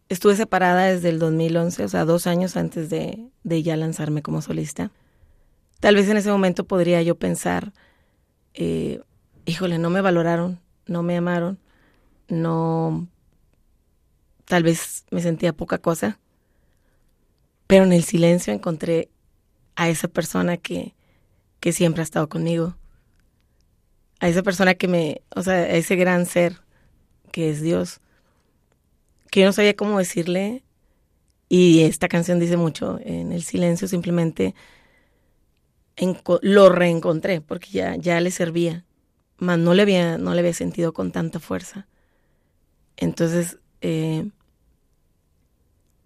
Estuve 0.07 0.38
separada 0.38 0.86
desde 0.86 1.09
el 1.09 1.19
2011, 1.19 1.84
o 1.84 1.89
sea, 1.89 2.05
dos 2.05 2.26
años 2.26 2.55
antes 2.55 2.89
de, 2.89 3.28
de 3.43 3.63
ya 3.63 3.76
lanzarme 3.76 4.22
como 4.22 4.41
solista. 4.41 4.91
Tal 5.82 5.95
vez 5.95 6.07
en 6.07 6.15
ese 6.15 6.32
momento 6.32 6.63
podría 6.63 7.01
yo 7.01 7.15
pensar, 7.15 7.74
eh, 8.53 9.01
híjole, 9.45 9.78
no 9.78 9.89
me 9.89 9.99
valoraron, 9.99 10.61
no 10.86 11.03
me 11.03 11.17
amaron 11.17 11.59
no, 12.32 13.07
tal 14.45 14.63
vez 14.63 15.05
me 15.11 15.21
sentía 15.21 15.53
poca 15.53 15.77
cosa, 15.77 16.19
pero 17.67 17.84
en 17.84 17.93
el 17.93 18.03
silencio 18.03 18.53
encontré 18.53 19.09
a 19.75 19.89
esa 19.89 20.07
persona 20.07 20.57
que, 20.57 20.95
que 21.59 21.71
siempre 21.71 22.01
ha 22.01 22.03
estado 22.03 22.29
conmigo, 22.29 22.75
a 24.19 24.27
esa 24.27 24.43
persona 24.43 24.75
que 24.75 24.88
me, 24.88 25.21
o 25.36 25.41
sea, 25.41 25.53
a 25.53 25.69
ese 25.69 25.95
gran 25.95 26.25
ser 26.25 26.61
que 27.32 27.49
es 27.49 27.61
Dios, 27.61 28.01
que 29.29 29.41
yo 29.41 29.45
no 29.45 29.53
sabía 29.53 29.75
cómo 29.75 29.99
decirle 29.99 30.63
y 31.49 31.82
esta 31.82 32.07
canción 32.07 32.39
dice 32.39 32.57
mucho, 32.57 32.99
en 33.03 33.32
el 33.32 33.43
silencio 33.43 33.88
simplemente 33.88 34.55
lo 36.41 36.69
reencontré 36.69 37.41
porque 37.41 37.69
ya, 37.71 37.95
ya 37.95 38.19
le 38.21 38.32
servía, 38.32 38.86
mas 39.38 39.59
no 39.59 39.73
le 39.73 39.82
había, 39.82 40.17
no 40.17 40.34
le 40.34 40.39
había 40.39 40.53
sentido 40.53 40.93
con 40.93 41.11
tanta 41.11 41.39
fuerza. 41.39 41.88
Entonces, 43.01 43.57
eh, 43.81 44.29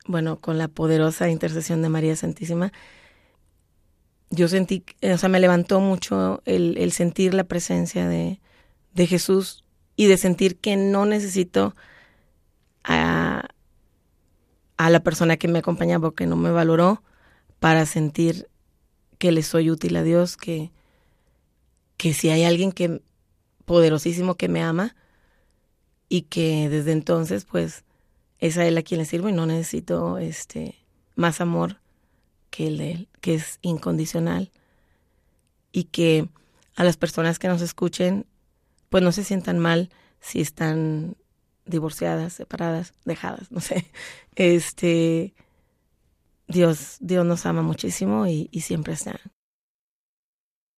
bueno, 0.08 0.40
con 0.40 0.58
la 0.58 0.70
poderosa 0.70 1.30
intercesión 1.30 1.82
de 1.82 1.90
María 1.90 2.16
Santísima, 2.16 2.72
yo 4.30 4.48
sentí, 4.48 4.86
o 5.02 5.18
sea, 5.18 5.28
me 5.28 5.42
levantó 5.42 5.82
mucho 5.82 6.42
el, 6.46 6.92
sentir 6.94 7.34
la 7.34 7.44
presencia 7.44 8.08
de, 8.08 8.40
de, 8.94 9.08
Jesús 9.08 9.66
y 9.98 10.06
de 10.06 10.18
sentir 10.18 10.58
que 10.58 10.78
no 10.78 11.06
necesito 11.06 11.76
a, 12.86 13.50
a 14.78 14.90
la 14.90 15.02
persona 15.02 15.36
que 15.36 15.50
me 15.50 15.60
acompañaba 15.60 16.08
o 16.08 16.16
que 16.16 16.28
no 16.28 16.38
me 16.38 16.52
valoró 16.52 17.04
para 17.60 17.86
sentir 17.86 18.48
que 19.18 19.34
le 19.34 19.44
soy 19.44 19.70
útil 19.70 19.98
a 19.98 20.04
Dios, 20.04 20.38
que, 20.38 20.72
que 21.98 22.14
si 22.14 22.30
hay 22.30 22.46
alguien 22.46 22.72
que 22.72 23.02
poderosísimo 23.66 24.36
que 24.36 24.48
me 24.48 24.64
ama, 24.64 24.96
y 26.10 26.24
que 26.24 26.70
desde 26.70 26.92
entonces 26.92 27.46
pues 27.46 27.84
es 28.40 28.58
a 28.58 28.66
él 28.66 28.78
a 28.78 28.84
quien 28.84 29.00
le 29.00 29.06
sirvo 29.06 29.30
y 29.30 29.34
no 29.34 29.46
necesito 29.46 30.18
este 30.18 30.76
más 31.16 31.42
amor 31.42 31.80
que 32.50 32.68
el 32.68 32.78
de 32.78 32.92
él, 32.92 33.08
que 33.22 33.36
es 33.36 33.60
incondicional 33.62 34.52
y 35.72 35.86
que 35.86 36.30
a 36.76 36.84
las 36.84 36.98
personas 36.98 37.40
que 37.40 37.48
nos 37.48 37.62
escuchen 37.62 38.26
pues 38.90 39.04
no 39.04 39.12
se 39.12 39.24
sientan 39.24 39.60
mal 39.60 39.90
si 40.20 40.42
están 40.42 41.16
divorciadas, 41.66 42.34
separadas, 42.34 42.94
dejadas, 43.06 43.52
no 43.52 43.60
sé. 43.60 43.86
Este 44.36 45.34
Dios, 46.48 46.98
Dios 47.00 47.26
nos 47.26 47.46
ama 47.46 47.62
muchísimo 47.62 48.28
y, 48.28 48.50
y 48.52 48.62
siempre 48.62 48.94
está. 48.94 49.20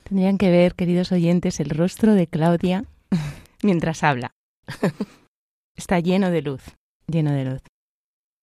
Tendrían 0.04 0.38
que 0.38 0.50
ver, 0.50 0.76
queridos 0.76 1.12
oyentes, 1.12 1.60
el 1.60 1.72
rostro 1.72 2.14
de 2.14 2.28
Claudia 2.28 2.86
mientras 3.64 4.04
habla. 4.04 4.37
Está 5.76 6.00
lleno 6.00 6.32
de 6.32 6.42
luz, 6.42 6.62
lleno 7.08 7.32
de 7.32 7.46
luz. 7.46 7.62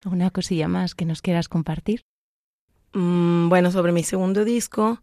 ¿Alguna 0.05 0.31
cosilla 0.31 0.69
más 0.69 0.95
que 0.95 1.05
nos 1.05 1.23
quieras 1.23 1.49
compartir? 1.49 2.03
Mm, 2.93 3.49
bueno, 3.49 3.71
sobre 3.71 3.93
mi 3.93 4.05
segundo 4.05 4.45
disco, 4.45 5.01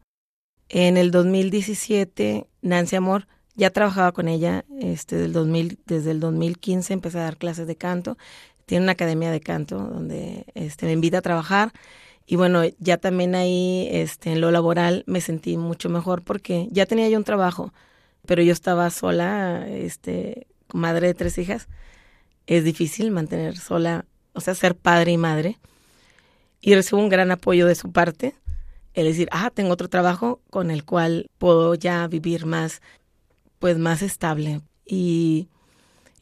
en 0.70 0.96
el 0.96 1.12
2017, 1.12 2.48
Nancy 2.62 2.96
Amor, 2.96 3.28
ya 3.56 3.72
trabajaba 3.72 4.14
con 4.14 4.28
ella 4.28 4.64
este, 4.80 5.18
del 5.18 5.34
2000, 5.34 5.80
desde 5.86 6.12
el 6.12 6.20
2015, 6.20 6.94
empecé 6.94 7.20
a 7.20 7.24
dar 7.24 7.38
clases 7.38 7.68
de 7.68 7.76
canto. 7.76 8.18
Tiene 8.66 8.84
una 8.84 8.94
academia 8.94 9.32
de 9.32 9.42
canto 9.42 9.78
donde 9.78 10.46
este, 10.54 10.86
me 10.86 10.94
invita 10.94 11.18
a 11.18 11.22
trabajar. 11.22 11.74
Y 12.26 12.38
bueno, 12.38 12.62
ya 12.80 12.98
también 12.98 13.36
ahí 13.36 13.90
este, 13.92 14.32
en 14.32 14.40
lo 14.40 14.52
laboral 14.52 15.04
me 15.08 15.20
sentí 15.20 15.58
mucho 15.58 15.90
mejor 15.90 16.24
porque 16.24 16.68
ya 16.72 16.86
tenía 16.86 17.10
yo 17.10 17.18
un 17.18 17.26
trabajo, 17.26 17.74
pero 18.26 18.42
yo 18.42 18.54
estaba 18.54 18.90
sola, 18.90 19.68
este, 19.68 20.48
madre 20.74 21.08
de 21.08 21.14
tres 21.14 21.38
hijas, 21.38 21.68
es 22.48 22.64
difícil 22.64 23.12
mantener 23.12 23.58
sola, 23.58 24.06
o 24.34 24.42
sea, 24.42 24.56
ser 24.56 24.76
padre 24.76 25.12
y 25.12 25.18
madre. 25.18 25.60
Y 26.60 26.76
recibo 26.76 27.02
un 27.02 27.10
gran 27.10 27.32
apoyo 27.32 27.66
de 27.68 27.76
su 27.76 27.92
parte, 27.92 28.36
el 28.94 29.06
decir, 29.06 29.28
ah, 29.32 29.52
tengo 29.54 29.72
otro 29.72 29.90
trabajo 29.90 30.42
con 30.50 30.70
el 30.70 30.84
cual 30.84 31.30
puedo 31.38 31.76
ya 31.76 32.06
vivir 32.08 32.46
más, 32.46 32.82
pues 33.60 33.78
más 33.78 34.02
estable 34.02 34.62
y, 34.86 35.48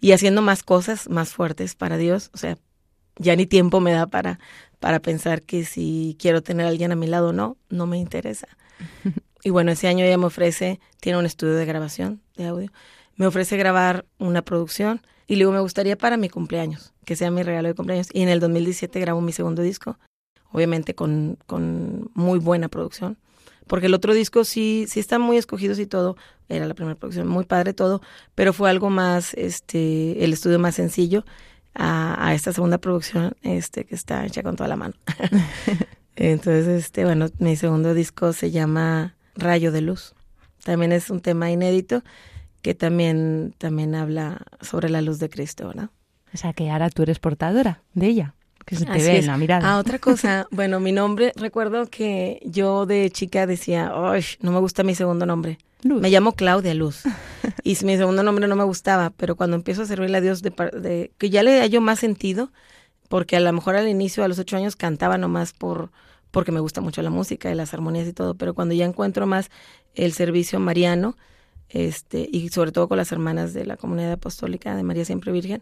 y 0.02 0.12
haciendo 0.12 0.42
más 0.42 0.64
cosas 0.64 1.10
más 1.10 1.34
fuertes 1.34 1.76
para 1.76 1.98
Dios. 1.98 2.30
O 2.34 2.38
sea, 2.38 2.58
ya 3.18 3.36
ni 3.36 3.46
tiempo 3.46 3.80
me 3.80 3.92
da 3.92 4.08
para, 4.08 4.40
para 4.80 5.00
pensar 5.00 5.42
que 5.42 5.66
si 5.66 6.16
quiero 6.20 6.42
tener 6.42 6.66
a 6.66 6.70
alguien 6.70 6.92
a 6.92 6.96
mi 6.96 7.08
lado 7.08 7.30
o 7.30 7.34
no, 7.34 7.58
no 7.70 7.86
me 7.86 7.98
interesa. 7.98 8.48
Y 9.42 9.52
bueno, 9.52 9.72
ese 9.72 9.88
año 9.88 10.04
ella 10.04 10.18
me 10.18 10.26
ofrece, 10.26 10.82
tiene 11.00 11.18
un 11.18 11.26
estudio 11.26 11.56
de 11.56 11.66
grabación 11.66 12.22
de 12.36 12.48
audio, 12.48 12.72
me 13.20 13.28
ofrece 13.28 13.58
grabar 13.58 14.06
una 14.18 14.42
producción 14.42 15.02
y 15.28 15.36
luego 15.36 15.52
me 15.52 15.60
gustaría 15.60 15.98
para 15.98 16.16
mi 16.16 16.30
cumpleaños, 16.30 16.94
que 17.06 17.18
sea 17.18 17.30
mi 17.30 17.44
regalo 17.44 17.68
de 17.68 17.76
cumpleaños. 17.76 18.08
Y 18.14 18.22
en 18.22 18.30
el 18.30 18.40
2017 18.40 18.98
grabo 18.98 19.20
mi 19.20 19.34
segundo 19.34 19.62
disco, 19.62 20.00
obviamente 20.54 20.96
con, 20.96 21.38
con 21.46 22.10
muy 22.14 22.40
buena 22.40 22.70
producción. 22.70 23.18
Porque 23.68 23.88
el 23.88 23.94
otro 23.94 24.14
disco 24.14 24.46
sí, 24.46 24.86
sí 24.88 25.02
están 25.02 25.22
muy 25.22 25.36
escogidos 25.36 25.80
y 25.80 25.86
todo, 25.86 26.16
era 26.48 26.66
la 26.66 26.74
primera 26.74 26.96
producción, 26.96 27.28
muy 27.28 27.44
padre 27.44 27.74
todo, 27.74 28.02
pero 28.36 28.54
fue 28.54 28.70
algo 28.70 28.90
más, 28.90 29.34
este, 29.34 30.24
el 30.24 30.32
estudio 30.32 30.58
más 30.58 30.76
sencillo 30.76 31.26
a, 31.76 32.26
a 32.26 32.34
esta 32.34 32.54
segunda 32.54 32.78
producción, 32.78 33.36
este, 33.42 33.84
que 33.84 33.96
está 33.96 34.26
hecha 34.26 34.44
con 34.44 34.56
toda 34.56 34.70
la 34.70 34.78
mano. 34.78 34.94
Entonces, 36.16 36.68
este, 36.68 37.04
bueno, 37.04 37.28
mi 37.38 37.58
segundo 37.58 37.94
disco 37.94 38.32
se 38.32 38.50
llama 38.50 39.18
Rayo 39.36 39.74
de 39.74 39.82
Luz. 39.82 40.16
También 40.64 40.94
es 40.94 41.10
un 41.10 41.20
tema 41.20 41.52
inédito 41.52 42.02
que 42.62 42.76
también, 42.76 43.54
también 43.58 43.96
habla 43.96 44.42
sobre 44.62 44.90
la 44.90 45.02
luz 45.02 45.20
de 45.20 45.30
Cristo, 45.30 45.68
¿verdad? 45.68 45.90
O 46.34 46.38
sea 46.38 46.54
que 46.54 46.70
ahora 46.70 46.90
tú 46.90 47.04
eres 47.04 47.20
portadora 47.20 47.82
de 47.94 48.08
ella, 48.08 48.36
que 48.66 48.76
se 48.76 48.86
te 48.86 49.02
ve 49.02 49.18
en 49.18 49.28
la 49.28 49.38
mirada. 49.38 49.72
Ah, 49.72 49.80
otra 49.80 50.00
cosa, 50.00 50.48
bueno, 50.52 50.80
mi 50.80 50.92
nombre, 50.92 51.32
recuerdo 51.36 51.88
que 51.88 52.40
yo 52.46 52.86
de 52.86 53.10
chica 53.10 53.48
decía, 53.48 53.92
Ay, 53.96 54.24
no 54.42 54.52
me 54.52 54.60
gusta 54.60 54.84
mi 54.84 54.96
segundo 54.96 55.26
nombre. 55.26 55.58
Me 55.82 56.10
llamo 56.10 56.34
Claudia 56.34 56.74
Luz. 56.74 57.04
y 57.64 57.78
mi 57.86 57.96
segundo 57.98 58.22
nombre 58.22 58.48
no 58.48 58.56
me 58.56 58.66
gustaba, 58.66 59.12
pero 59.12 59.36
cuando 59.36 59.56
empiezo 59.56 59.84
a 59.84 59.86
servirle 59.86 60.18
a 60.18 60.22
Dios, 60.22 60.42
de, 60.42 61.12
que 61.18 61.30
ya 61.30 61.42
le 61.42 61.62
hallo 61.62 61.80
más 61.80 62.00
sentido, 62.00 62.52
porque 63.08 63.38
a 63.38 63.40
lo 63.40 63.52
mejor 63.54 63.76
al 63.76 63.88
inicio, 63.88 64.24
a 64.24 64.28
los 64.28 64.40
ocho 64.40 64.58
años, 64.58 64.76
cantaba 64.76 65.18
nomás 65.18 65.54
por 65.54 65.92
porque 66.32 66.52
me 66.52 66.60
gusta 66.60 66.82
mucho 66.82 67.02
la 67.02 67.10
música 67.10 67.52
y 67.52 67.56
las 67.56 67.74
armonías 67.74 68.08
y 68.08 68.14
todo, 68.14 68.36
pero 68.36 68.54
cuando 68.54 68.76
ya 68.76 68.86
encuentro 68.86 69.26
más 69.26 69.50
el 69.96 70.14
servicio 70.14 70.60
mariano, 70.60 71.16
este, 71.70 72.28
y 72.32 72.50
sobre 72.50 72.72
todo 72.72 72.88
con 72.88 72.98
las 72.98 73.12
hermanas 73.12 73.54
de 73.54 73.66
la 73.66 73.78
comunidad 73.78 74.14
apostólica 74.14 74.76
de 74.76 74.84
María 74.84 75.06
Siempre 75.06 75.32
Virgen, 75.32 75.62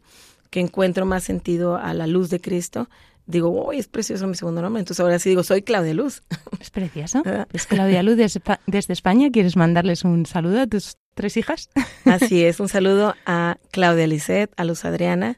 que 0.50 0.60
encuentro 0.60 1.06
más 1.06 1.24
sentido 1.24 1.78
a 1.78 1.94
la 1.94 2.08
luz 2.08 2.30
de 2.30 2.40
Cristo, 2.40 2.90
digo, 3.26 3.50
uy, 3.50 3.78
es 3.78 3.88
precioso 3.88 4.26
mi 4.26 4.36
segundo 4.36 4.62
nombre. 4.62 4.80
Entonces 4.80 5.02
ahora 5.02 5.20
sí 5.20 5.30
digo, 5.30 5.44
soy 5.44 5.62
Claudia 5.62 5.94
Luz. 5.94 6.24
Es 6.60 6.72
precioso. 6.72 7.22
Es 7.54 7.68
Claudia 7.68 8.02
Luz 8.02 8.18
desde 8.18 8.94
España. 8.94 9.30
¿Quieres 9.32 9.56
mandarles 9.56 10.04
un 10.04 10.26
saludo 10.26 10.62
a 10.62 10.68
tus 10.68 10.98
tres 11.14 11.38
hijas? 11.38 11.70
Así 12.06 12.44
es, 12.44 12.60
un 12.60 12.70
saludo 12.70 13.16
a 13.26 13.58
Claudia 13.72 14.08
Lisset, 14.08 14.52
a 14.58 14.64
Luz 14.64 14.86
Adriana 14.86 15.38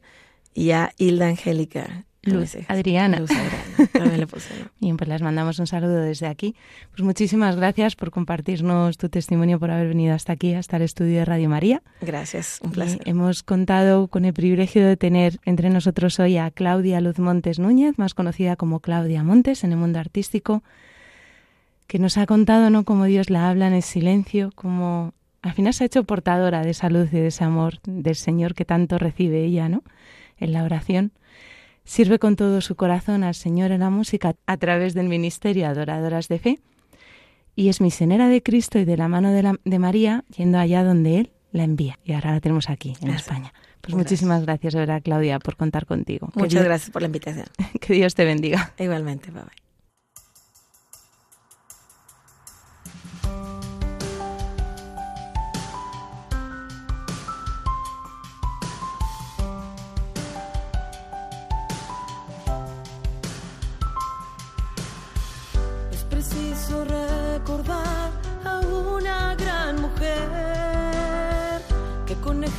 y 0.53 0.71
a 0.71 0.93
Hilda 0.97 1.27
Angélica. 1.27 2.05
Luz 2.29 2.57
Adriana. 2.67 3.19
Luz 3.19 3.31
Adriana. 3.31 4.17
le 4.17 4.27
puse, 4.27 4.53
Bien, 4.79 4.97
pues 4.97 5.07
les 5.07 5.21
mandamos 5.21 5.59
un 5.59 5.67
saludo 5.67 6.01
desde 6.01 6.27
aquí. 6.27 6.55
Pues 6.91 7.03
muchísimas 7.03 7.55
gracias 7.55 7.95
por 7.95 8.11
compartirnos 8.11 8.97
tu 8.97 9.09
testimonio, 9.09 9.59
por 9.59 9.71
haber 9.71 9.87
venido 9.89 10.13
hasta 10.13 10.33
aquí, 10.33 10.53
hasta 10.53 10.77
el 10.77 10.83
estudio 10.83 11.19
de 11.19 11.25
Radio 11.25 11.49
María. 11.49 11.81
Gracias, 12.01 12.59
un 12.63 12.71
placer. 12.71 13.01
hemos 13.05 13.43
contado 13.43 14.07
con 14.07 14.25
el 14.25 14.33
privilegio 14.33 14.85
de 14.85 14.97
tener 14.97 15.39
entre 15.45 15.69
nosotros 15.69 16.19
hoy 16.19 16.37
a 16.37 16.51
Claudia 16.51 17.01
Luz 17.01 17.19
Montes 17.19 17.59
Núñez, 17.59 17.97
más 17.97 18.13
conocida 18.13 18.55
como 18.55 18.79
Claudia 18.79 19.23
Montes 19.23 19.63
en 19.63 19.71
el 19.71 19.77
mundo 19.77 19.99
artístico, 19.99 20.63
que 21.87 21.99
nos 21.99 22.17
ha 22.17 22.25
contado 22.25 22.69
no 22.69 22.83
cómo 22.85 23.05
Dios 23.05 23.29
la 23.29 23.49
habla 23.49 23.67
en 23.67 23.73
el 23.73 23.83
silencio, 23.83 24.51
como 24.55 25.13
al 25.41 25.53
final 25.53 25.73
se 25.73 25.83
ha 25.83 25.87
hecho 25.87 26.03
portadora 26.03 26.61
de 26.61 26.71
esa 26.71 26.89
luz 26.89 27.13
y 27.13 27.17
de 27.17 27.27
ese 27.27 27.43
amor 27.43 27.79
del 27.83 28.15
Señor 28.15 28.53
que 28.53 28.65
tanto 28.65 28.97
recibe 28.97 29.43
ella, 29.43 29.69
¿no? 29.69 29.83
En 30.37 30.53
la 30.53 30.63
oración 30.63 31.11
Sirve 31.89 32.19
con 32.19 32.35
todo 32.35 32.61
su 32.61 32.75
corazón 32.75 33.23
al 33.23 33.33
Señor 33.33 33.71
en 33.71 33.79
la 33.79 33.89
música 33.89 34.35
a 34.45 34.57
través 34.57 34.93
del 34.93 35.09
ministerio 35.09 35.65
Adoradoras 35.67 36.27
de 36.27 36.37
Fe 36.37 36.59
y 37.55 37.69
es 37.69 37.81
misionera 37.81 38.29
de 38.29 38.43
Cristo 38.43 38.77
y 38.77 38.85
de 38.85 38.95
la 38.95 39.07
mano 39.07 39.31
de, 39.31 39.79
María 39.79 40.23
yendo 40.37 40.59
allá 40.59 40.83
donde 40.83 41.17
Él 41.17 41.31
la 41.51 41.63
envía. 41.63 41.97
Y 42.03 42.13
ahora 42.13 42.33
la 42.33 42.41
tenemos 42.41 42.69
aquí, 42.69 42.93
en 43.01 43.09
España. 43.09 43.55
Pues 43.81 43.95
muchísimas 43.95 44.43
gracias, 44.45 44.73
de 44.73 44.81
verdad, 44.81 45.01
Claudia, 45.03 45.39
por 45.39 45.55
contar 45.55 45.87
contigo. 45.87 46.29
Muchas 46.35 46.63
gracias 46.63 46.91
por 46.91 47.01
la 47.01 47.07
invitación. 47.07 47.47
Que 47.81 47.95
Dios 47.95 48.13
te 48.13 48.23
bendiga. 48.23 48.71
Igualmente, 48.77 49.31
bye 49.31 49.41
bye. 49.41 49.68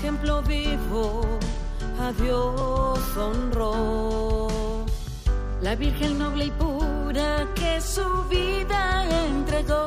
Ejemplo 0.00 0.42
vivo 0.42 1.20
a 2.00 2.10
Dios 2.12 2.98
honró. 3.18 4.48
La 5.60 5.74
Virgen 5.74 6.18
noble 6.18 6.46
y 6.46 6.50
pura 6.52 7.46
que 7.54 7.78
su 7.82 8.24
vida 8.30 9.04
entregó, 9.26 9.86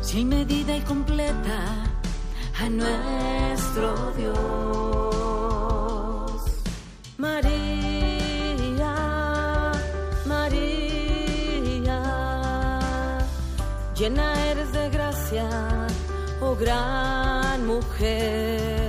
sin 0.00 0.30
medida 0.30 0.74
y 0.78 0.80
completa 0.80 1.84
a 2.58 2.70
nuestro 2.70 4.12
Dios. 4.16 4.32
María, 7.18 8.94
María, 10.24 11.98
llena 13.94 14.46
eres 14.50 14.72
de 14.72 14.88
gracia, 14.88 15.46
oh 16.42 16.56
gran 16.56 17.64
mujer. 17.66 18.81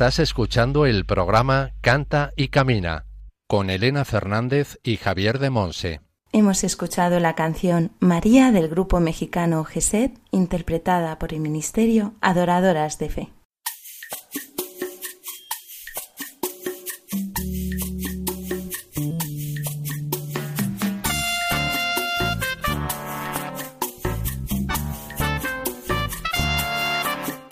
Estás 0.00 0.18
escuchando 0.18 0.86
el 0.86 1.04
programa 1.04 1.72
Canta 1.82 2.32
y 2.34 2.48
Camina 2.48 3.04
con 3.46 3.68
Elena 3.68 4.06
Fernández 4.06 4.78
y 4.82 4.96
Javier 4.96 5.38
de 5.38 5.50
Monse. 5.50 6.00
Hemos 6.32 6.64
escuchado 6.64 7.20
la 7.20 7.34
canción 7.34 7.92
María 8.00 8.50
del 8.50 8.68
grupo 8.70 8.98
mexicano 8.98 9.62
GESED, 9.62 10.12
interpretada 10.30 11.18
por 11.18 11.34
el 11.34 11.40
Ministerio 11.40 12.14
Adoradoras 12.22 12.98
de 12.98 13.10
Fe. 13.10 13.28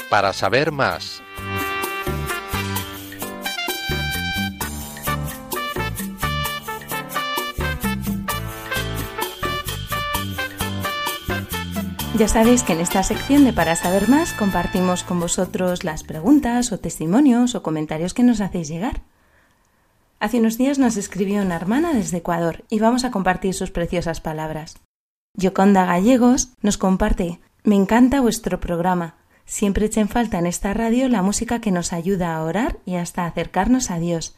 Para 0.08 0.32
saber 0.32 0.72
más 0.72 1.22
Ya 12.18 12.26
sabéis 12.26 12.64
que 12.64 12.72
en 12.72 12.80
esta 12.80 13.04
sección 13.04 13.44
de 13.44 13.52
Para 13.52 13.76
saber 13.76 14.08
más 14.08 14.32
compartimos 14.32 15.04
con 15.04 15.20
vosotros 15.20 15.84
las 15.84 16.02
preguntas 16.02 16.72
o 16.72 16.80
testimonios 16.80 17.54
o 17.54 17.62
comentarios 17.62 18.12
que 18.12 18.24
nos 18.24 18.40
hacéis 18.40 18.66
llegar. 18.66 19.02
Hace 20.18 20.40
unos 20.40 20.58
días 20.58 20.80
nos 20.80 20.96
escribió 20.96 21.40
una 21.42 21.54
hermana 21.54 21.92
desde 21.92 22.16
Ecuador 22.16 22.64
y 22.70 22.80
vamos 22.80 23.04
a 23.04 23.12
compartir 23.12 23.54
sus 23.54 23.70
preciosas 23.70 24.20
palabras. 24.20 24.80
Yoconda 25.34 25.84
Gallegos 25.84 26.48
nos 26.60 26.76
comparte 26.76 27.38
Me 27.62 27.76
encanta 27.76 28.20
vuestro 28.20 28.58
programa. 28.58 29.14
Siempre 29.44 29.86
echa 29.86 30.00
en 30.00 30.08
falta 30.08 30.40
en 30.40 30.46
esta 30.46 30.74
radio 30.74 31.08
la 31.08 31.22
música 31.22 31.60
que 31.60 31.70
nos 31.70 31.92
ayuda 31.92 32.34
a 32.34 32.42
orar 32.42 32.78
y 32.84 32.96
hasta 32.96 33.26
acercarnos 33.26 33.92
a 33.92 34.00
Dios. 34.00 34.36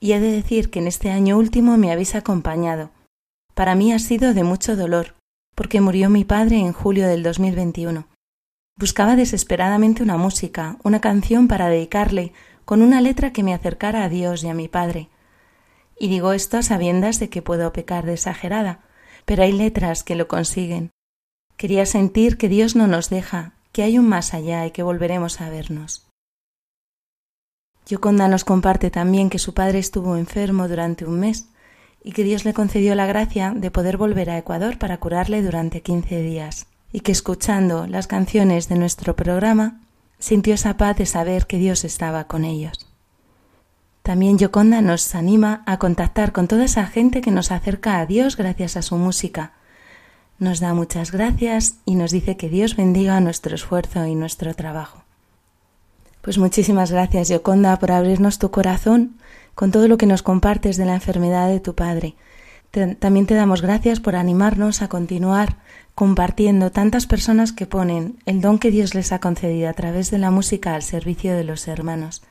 Y 0.00 0.12
he 0.12 0.20
de 0.20 0.32
decir 0.32 0.70
que 0.70 0.78
en 0.78 0.86
este 0.86 1.10
año 1.10 1.36
último 1.36 1.76
me 1.76 1.92
habéis 1.92 2.14
acompañado. 2.14 2.88
Para 3.52 3.74
mí 3.74 3.92
ha 3.92 3.98
sido 3.98 4.32
de 4.32 4.42
mucho 4.42 4.74
dolor, 4.74 5.19
porque 5.60 5.82
murió 5.82 6.08
mi 6.08 6.24
padre 6.24 6.56
en 6.56 6.72
julio 6.72 7.06
del 7.06 7.22
2021. 7.22 8.06
Buscaba 8.78 9.14
desesperadamente 9.14 10.02
una 10.02 10.16
música, 10.16 10.78
una 10.84 11.02
canción 11.02 11.48
para 11.48 11.68
dedicarle, 11.68 12.32
con 12.64 12.80
una 12.80 13.02
letra 13.02 13.34
que 13.34 13.42
me 13.42 13.52
acercara 13.52 14.02
a 14.02 14.08
Dios 14.08 14.42
y 14.42 14.48
a 14.48 14.54
mi 14.54 14.68
Padre. 14.68 15.10
Y 15.98 16.08
digo 16.08 16.32
esto 16.32 16.56
a 16.56 16.62
sabiendas 16.62 17.20
de 17.20 17.28
que 17.28 17.42
puedo 17.42 17.74
pecar 17.74 18.06
de 18.06 18.14
exagerada, 18.14 18.80
pero 19.26 19.42
hay 19.42 19.52
letras 19.52 20.02
que 20.02 20.14
lo 20.14 20.28
consiguen. 20.28 20.92
Quería 21.58 21.84
sentir 21.84 22.38
que 22.38 22.48
Dios 22.48 22.74
no 22.74 22.86
nos 22.86 23.10
deja, 23.10 23.52
que 23.70 23.82
hay 23.82 23.98
un 23.98 24.08
más 24.08 24.32
allá 24.32 24.64
y 24.64 24.70
que 24.70 24.82
volveremos 24.82 25.42
a 25.42 25.50
vernos. 25.50 26.08
Yoconda 27.84 28.28
nos 28.28 28.44
comparte 28.44 28.90
también 28.90 29.28
que 29.28 29.38
su 29.38 29.52
padre 29.52 29.78
estuvo 29.78 30.16
enfermo 30.16 30.68
durante 30.68 31.04
un 31.04 31.20
mes 31.20 31.50
y 32.02 32.12
que 32.12 32.24
Dios 32.24 32.44
le 32.44 32.54
concedió 32.54 32.94
la 32.94 33.06
gracia 33.06 33.52
de 33.54 33.70
poder 33.70 33.96
volver 33.96 34.30
a 34.30 34.38
Ecuador 34.38 34.78
para 34.78 34.98
curarle 34.98 35.42
durante 35.42 35.82
quince 35.82 36.22
días, 36.22 36.66
y 36.92 37.00
que 37.00 37.12
escuchando 37.12 37.86
las 37.86 38.06
canciones 38.06 38.68
de 38.68 38.76
nuestro 38.76 39.16
programa 39.16 39.80
sintió 40.18 40.54
esa 40.54 40.76
paz 40.76 40.96
de 40.96 41.06
saber 41.06 41.46
que 41.46 41.58
Dios 41.58 41.84
estaba 41.84 42.24
con 42.24 42.44
ellos. 42.44 42.86
También 44.02 44.38
Yoconda 44.38 44.80
nos 44.80 45.14
anima 45.14 45.62
a 45.66 45.78
contactar 45.78 46.32
con 46.32 46.48
toda 46.48 46.64
esa 46.64 46.86
gente 46.86 47.20
que 47.20 47.30
nos 47.30 47.52
acerca 47.52 48.00
a 48.00 48.06
Dios 48.06 48.36
gracias 48.36 48.76
a 48.76 48.82
su 48.82 48.96
música. 48.96 49.52
Nos 50.38 50.60
da 50.60 50.72
muchas 50.72 51.12
gracias 51.12 51.76
y 51.84 51.96
nos 51.96 52.10
dice 52.10 52.36
que 52.36 52.48
Dios 52.48 52.76
bendiga 52.76 53.20
nuestro 53.20 53.54
esfuerzo 53.54 54.06
y 54.06 54.14
nuestro 54.14 54.54
trabajo. 54.54 55.04
Pues 56.22 56.38
muchísimas 56.38 56.90
gracias, 56.90 57.28
Yoconda, 57.28 57.78
por 57.78 57.92
abrirnos 57.92 58.38
tu 58.38 58.50
corazón 58.50 59.16
con 59.54 59.70
todo 59.70 59.88
lo 59.88 59.98
que 59.98 60.06
nos 60.06 60.22
compartes 60.22 60.76
de 60.76 60.84
la 60.84 60.94
enfermedad 60.94 61.48
de 61.48 61.60
tu 61.60 61.74
padre. 61.74 62.14
también 62.98 63.26
te 63.26 63.34
damos 63.34 63.62
gracias 63.62 63.98
por 63.98 64.14
animarnos 64.14 64.80
a 64.80 64.88
continuar 64.88 65.56
compartiendo 65.94 66.70
tantas 66.70 67.06
personas 67.06 67.52
que 67.52 67.66
ponen 67.66 68.18
el 68.26 68.40
don 68.40 68.58
que 68.58 68.70
Dios 68.70 68.94
les 68.94 69.12
ha 69.12 69.18
concedido 69.18 69.68
a 69.68 69.74
través 69.74 70.10
de 70.10 70.18
la 70.18 70.30
música 70.30 70.74
al 70.74 70.82
servicio 70.82 71.36
de 71.36 71.44
los 71.44 71.68
hermanos. 71.68 72.22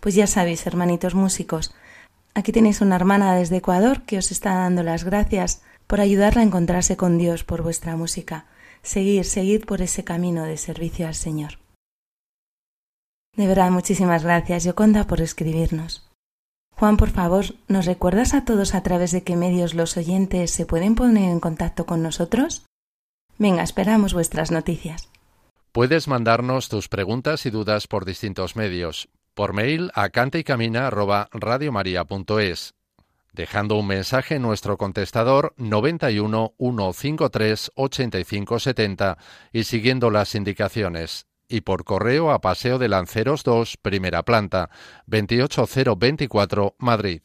Pues 0.00 0.14
ya 0.14 0.26
sabéis, 0.26 0.66
hermanitos 0.66 1.14
músicos, 1.14 1.74
aquí 2.34 2.52
tenéis 2.52 2.80
una 2.80 2.96
hermana 2.96 3.34
desde 3.34 3.58
Ecuador 3.58 4.02
que 4.02 4.18
os 4.18 4.32
está 4.32 4.54
dando 4.54 4.82
las 4.82 5.04
gracias 5.04 5.62
por 5.86 6.00
ayudarla 6.00 6.40
a 6.42 6.44
encontrarse 6.44 6.96
con 6.96 7.18
Dios 7.18 7.44
por 7.44 7.62
vuestra 7.62 7.96
música. 7.96 8.46
Seguir, 8.82 9.24
seguid 9.24 9.64
por 9.64 9.82
ese 9.82 10.04
camino 10.04 10.44
de 10.44 10.56
servicio 10.56 11.06
al 11.06 11.14
Señor. 11.14 11.58
De 13.36 13.46
verdad, 13.46 13.70
muchísimas 13.70 14.24
gracias, 14.24 14.64
Yoconda, 14.64 15.06
por 15.06 15.20
escribirnos. 15.20 16.05
Juan, 16.78 16.98
por 16.98 17.08
favor, 17.08 17.46
¿nos 17.68 17.86
recuerdas 17.86 18.34
a 18.34 18.44
todos 18.44 18.74
a 18.74 18.82
través 18.82 19.10
de 19.10 19.22
qué 19.22 19.34
medios 19.34 19.72
los 19.72 19.96
oyentes 19.96 20.50
se 20.50 20.66
pueden 20.66 20.94
poner 20.94 21.30
en 21.30 21.40
contacto 21.40 21.86
con 21.86 22.02
nosotros? 22.02 22.66
Venga, 23.38 23.62
esperamos 23.62 24.12
vuestras 24.12 24.50
noticias. 24.50 25.08
Puedes 25.72 26.06
mandarnos 26.06 26.68
tus 26.68 26.88
preguntas 26.88 27.46
y 27.46 27.50
dudas 27.50 27.86
por 27.86 28.04
distintos 28.04 28.56
medios. 28.56 29.08
Por 29.32 29.54
mail 29.54 29.90
a 29.94 30.10
cantaycamina@radiomaria.es, 30.10 32.74
dejando 33.32 33.76
un 33.76 33.86
mensaje 33.86 34.34
en 34.34 34.42
nuestro 34.42 34.76
contestador 34.76 35.54
91 35.56 36.52
153 36.58 37.70
85 37.74 38.58
70 38.58 39.16
y 39.50 39.64
siguiendo 39.64 40.10
las 40.10 40.34
indicaciones 40.34 41.26
y 41.48 41.62
por 41.62 41.84
correo 41.84 42.30
a 42.30 42.40
Paseo 42.40 42.78
de 42.78 42.88
Lanceros 42.88 43.44
2, 43.44 43.76
primera 43.78 44.22
planta, 44.22 44.70
28024, 45.06 46.76
Madrid. 46.78 47.20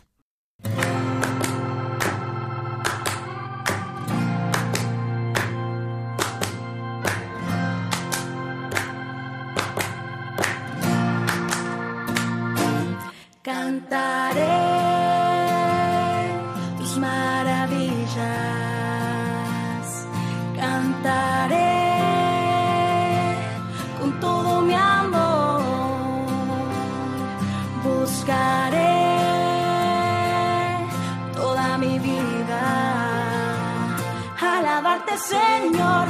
Señor. 35.17 36.07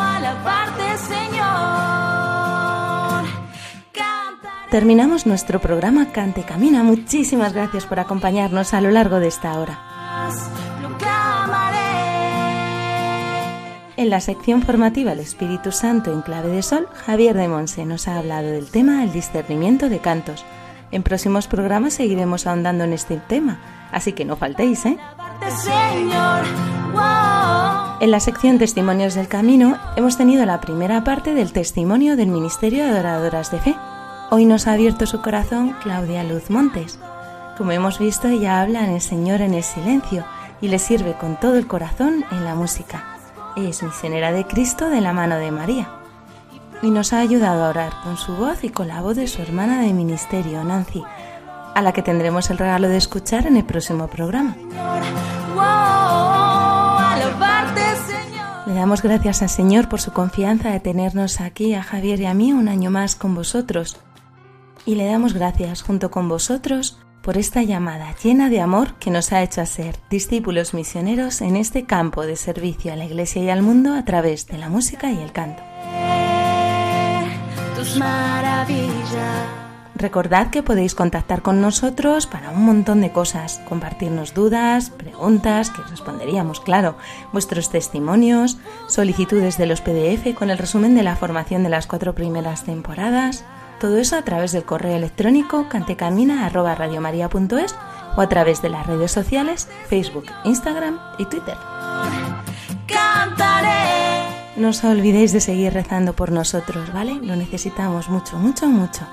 alabarte, 0.00 0.98
Señor. 0.98 1.34
Terminamos 4.70 5.26
nuestro 5.26 5.60
programa 5.60 6.10
Cante 6.12 6.42
Camina. 6.42 6.82
Muchísimas 6.82 7.52
gracias 7.52 7.86
por 7.86 8.00
acompañarnos 8.00 8.74
a 8.74 8.80
lo 8.80 8.90
largo 8.90 9.20
de 9.20 9.28
esta 9.28 9.58
hora. 9.58 9.78
En 13.96 14.10
la 14.10 14.20
sección 14.20 14.62
formativa 14.62 15.12
El 15.12 15.20
Espíritu 15.20 15.70
Santo 15.70 16.12
en 16.12 16.22
clave 16.22 16.48
de 16.48 16.62
sol, 16.62 16.88
Javier 17.06 17.36
de 17.36 17.46
Monse 17.46 17.86
nos 17.86 18.08
ha 18.08 18.18
hablado 18.18 18.50
del 18.50 18.68
tema 18.70 19.04
el 19.04 19.12
discernimiento 19.12 19.88
de 19.88 20.00
cantos. 20.00 20.44
En 20.90 21.04
próximos 21.04 21.46
programas 21.46 21.94
seguiremos 21.94 22.46
ahondando 22.46 22.84
en 22.84 22.92
este 22.92 23.16
tema, 23.16 23.60
así 23.92 24.12
que 24.12 24.24
no 24.24 24.36
faltéis, 24.36 24.84
¿eh? 24.84 24.98
En 28.00 28.10
la 28.10 28.20
sección 28.20 28.58
Testimonios 28.58 29.14
del 29.14 29.28
Camino 29.28 29.78
hemos 29.96 30.18
tenido 30.18 30.44
la 30.44 30.60
primera 30.60 31.04
parte 31.04 31.32
del 31.32 31.52
testimonio 31.52 32.16
del 32.16 32.28
Ministerio 32.28 32.84
de 32.84 32.90
Adoradoras 32.90 33.50
de 33.50 33.58
Fe. 33.60 33.76
Hoy 34.30 34.44
nos 34.44 34.66
ha 34.66 34.72
abierto 34.72 35.06
su 35.06 35.22
corazón 35.22 35.74
Claudia 35.82 36.22
Luz 36.22 36.50
Montes. 36.50 36.98
Como 37.56 37.72
hemos 37.72 37.98
visto, 37.98 38.28
ella 38.28 38.60
habla 38.60 38.84
en 38.84 38.90
el 38.90 39.00
Señor 39.00 39.40
en 39.40 39.54
el 39.54 39.62
silencio 39.62 40.24
y 40.60 40.68
le 40.68 40.78
sirve 40.78 41.14
con 41.14 41.40
todo 41.40 41.56
el 41.56 41.66
corazón 41.66 42.24
en 42.30 42.44
la 42.44 42.54
música. 42.54 43.04
Es 43.56 43.82
misionera 43.82 44.32
de 44.32 44.46
Cristo 44.46 44.90
de 44.90 45.00
la 45.00 45.12
mano 45.12 45.36
de 45.36 45.50
María. 45.50 45.88
Y 46.82 46.90
nos 46.90 47.12
ha 47.12 47.20
ayudado 47.20 47.64
a 47.64 47.70
orar 47.70 47.92
con 48.02 48.16
su 48.16 48.34
voz 48.36 48.64
y 48.64 48.68
con 48.68 48.88
la 48.88 49.00
voz 49.00 49.16
de 49.16 49.28
su 49.28 49.40
hermana 49.40 49.80
de 49.80 49.92
ministerio, 49.92 50.62
Nancy, 50.62 51.02
a 51.74 51.80
la 51.80 51.92
que 51.92 52.02
tendremos 52.02 52.50
el 52.50 52.58
regalo 52.58 52.88
de 52.88 52.98
escuchar 52.98 53.46
en 53.46 53.56
el 53.56 53.64
próximo 53.64 54.08
programa. 54.08 54.56
Damos 58.84 59.00
gracias 59.00 59.40
al 59.40 59.48
Señor 59.48 59.88
por 59.88 60.02
su 60.02 60.12
confianza 60.12 60.68
de 60.68 60.78
tenernos 60.78 61.40
aquí, 61.40 61.72
a 61.72 61.82
Javier 61.82 62.20
y 62.20 62.26
a 62.26 62.34
mí, 62.34 62.52
un 62.52 62.68
año 62.68 62.90
más 62.90 63.16
con 63.16 63.34
vosotros. 63.34 63.96
Y 64.84 64.96
le 64.96 65.06
damos 65.06 65.32
gracias 65.32 65.80
junto 65.80 66.10
con 66.10 66.28
vosotros 66.28 66.98
por 67.22 67.38
esta 67.38 67.62
llamada 67.62 68.14
llena 68.22 68.50
de 68.50 68.60
amor 68.60 68.96
que 68.96 69.10
nos 69.10 69.32
ha 69.32 69.42
hecho 69.42 69.62
a 69.62 69.66
ser 69.66 69.96
discípulos 70.10 70.74
misioneros 70.74 71.40
en 71.40 71.56
este 71.56 71.86
campo 71.86 72.26
de 72.26 72.36
servicio 72.36 72.92
a 72.92 72.96
la 72.96 73.06
Iglesia 73.06 73.42
y 73.42 73.48
al 73.48 73.62
mundo 73.62 73.94
a 73.94 74.04
través 74.04 74.46
de 74.48 74.58
la 74.58 74.68
música 74.68 75.10
y 75.10 75.16
el 75.16 75.32
canto. 75.32 75.62
Recordad 79.96 80.50
que 80.50 80.64
podéis 80.64 80.96
contactar 80.96 81.42
con 81.42 81.60
nosotros 81.60 82.26
para 82.26 82.50
un 82.50 82.64
montón 82.64 83.00
de 83.00 83.12
cosas, 83.12 83.60
compartirnos 83.68 84.34
dudas, 84.34 84.90
preguntas, 84.90 85.70
que 85.70 85.82
responderíamos, 85.82 86.60
claro, 86.60 86.96
vuestros 87.32 87.70
testimonios, 87.70 88.58
solicitudes 88.88 89.56
de 89.56 89.66
los 89.66 89.80
PDF 89.80 90.34
con 90.34 90.50
el 90.50 90.58
resumen 90.58 90.96
de 90.96 91.04
la 91.04 91.14
formación 91.14 91.62
de 91.62 91.68
las 91.68 91.86
cuatro 91.86 92.12
primeras 92.12 92.64
temporadas, 92.64 93.44
todo 93.78 93.98
eso 93.98 94.16
a 94.16 94.22
través 94.22 94.50
del 94.50 94.64
correo 94.64 94.96
electrónico 94.96 95.68
cantecamina.radiomaria.es 95.68 97.76
o 98.16 98.20
a 98.20 98.28
través 98.28 98.62
de 98.62 98.70
las 98.70 98.86
redes 98.86 99.12
sociales 99.12 99.68
Facebook, 99.88 100.26
Instagram 100.44 100.98
y 101.18 101.26
Twitter. 101.26 101.56
No 104.56 104.68
os 104.68 104.84
olvidéis 104.84 105.32
de 105.32 105.40
seguir 105.40 105.72
rezando 105.72 106.14
por 106.14 106.32
nosotros, 106.32 106.92
¿vale? 106.92 107.14
Lo 107.14 107.36
necesitamos 107.36 108.08
mucho, 108.08 108.38
mucho, 108.38 108.68
mucho. 108.68 109.06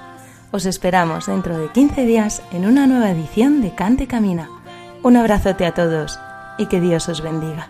Os 0.52 0.66
esperamos 0.66 1.28
dentro 1.28 1.58
de 1.58 1.72
15 1.72 2.06
días 2.06 2.44
en 2.52 2.66
una 2.66 2.86
nueva 2.86 3.10
edición 3.12 3.62
de 3.62 3.74
Cante 3.74 4.08
Camina. 4.08 4.50
Un 5.02 5.16
abrazote 5.16 5.66
a 5.66 5.74
todos 5.74 6.20
y 6.58 6.66
que 6.66 6.82
Dios 6.82 7.08
os 7.08 7.22
bendiga. 7.22 7.70